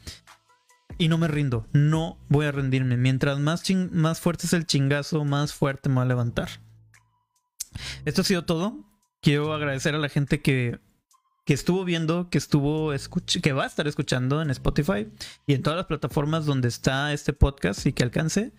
Y 0.98 1.08
no 1.08 1.16
me 1.16 1.28
rindo, 1.28 1.66
no 1.72 2.18
voy 2.28 2.44
a 2.44 2.52
rendirme. 2.52 2.98
Mientras 2.98 3.38
más 3.38 4.20
fuerte 4.20 4.46
es 4.46 4.52
el 4.52 4.66
chingazo, 4.66 5.24
más 5.24 5.54
fuerte 5.54 5.88
me 5.88 5.96
va 5.96 6.02
a 6.02 6.06
levantar. 6.06 6.50
Esto 8.04 8.20
ha 8.20 8.24
sido 8.24 8.44
todo. 8.44 8.84
Quiero 9.22 9.54
agradecer 9.54 9.94
a 9.94 9.98
la 9.98 10.10
gente 10.10 10.42
que 10.42 10.80
que 11.50 11.54
estuvo 11.54 11.84
viendo, 11.84 12.30
que 12.30 12.38
estuvo 12.38 12.92
que 13.42 13.52
va 13.52 13.64
a 13.64 13.66
estar 13.66 13.88
escuchando 13.88 14.40
en 14.40 14.50
Spotify 14.50 15.08
y 15.48 15.54
en 15.54 15.62
todas 15.62 15.78
las 15.78 15.86
plataformas 15.86 16.46
donde 16.46 16.68
está 16.68 17.12
este 17.12 17.32
podcast 17.32 17.86
y 17.86 17.92
que 17.92 18.04
alcance. 18.04 18.52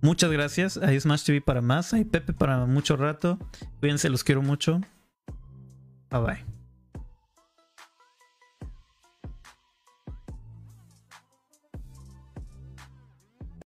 Muchas 0.00 0.32
gracias. 0.32 0.76
Hay 0.78 0.98
Smash 0.98 1.22
TV 1.22 1.40
para 1.40 1.60
más. 1.60 1.94
Hay 1.94 2.04
Pepe 2.04 2.32
para 2.32 2.66
mucho 2.66 2.96
rato. 2.96 3.38
Cuídense, 3.78 4.08
los 4.08 4.24
quiero 4.24 4.42
mucho. 4.42 4.80
Bye 6.10 6.20
bye. 6.20 6.53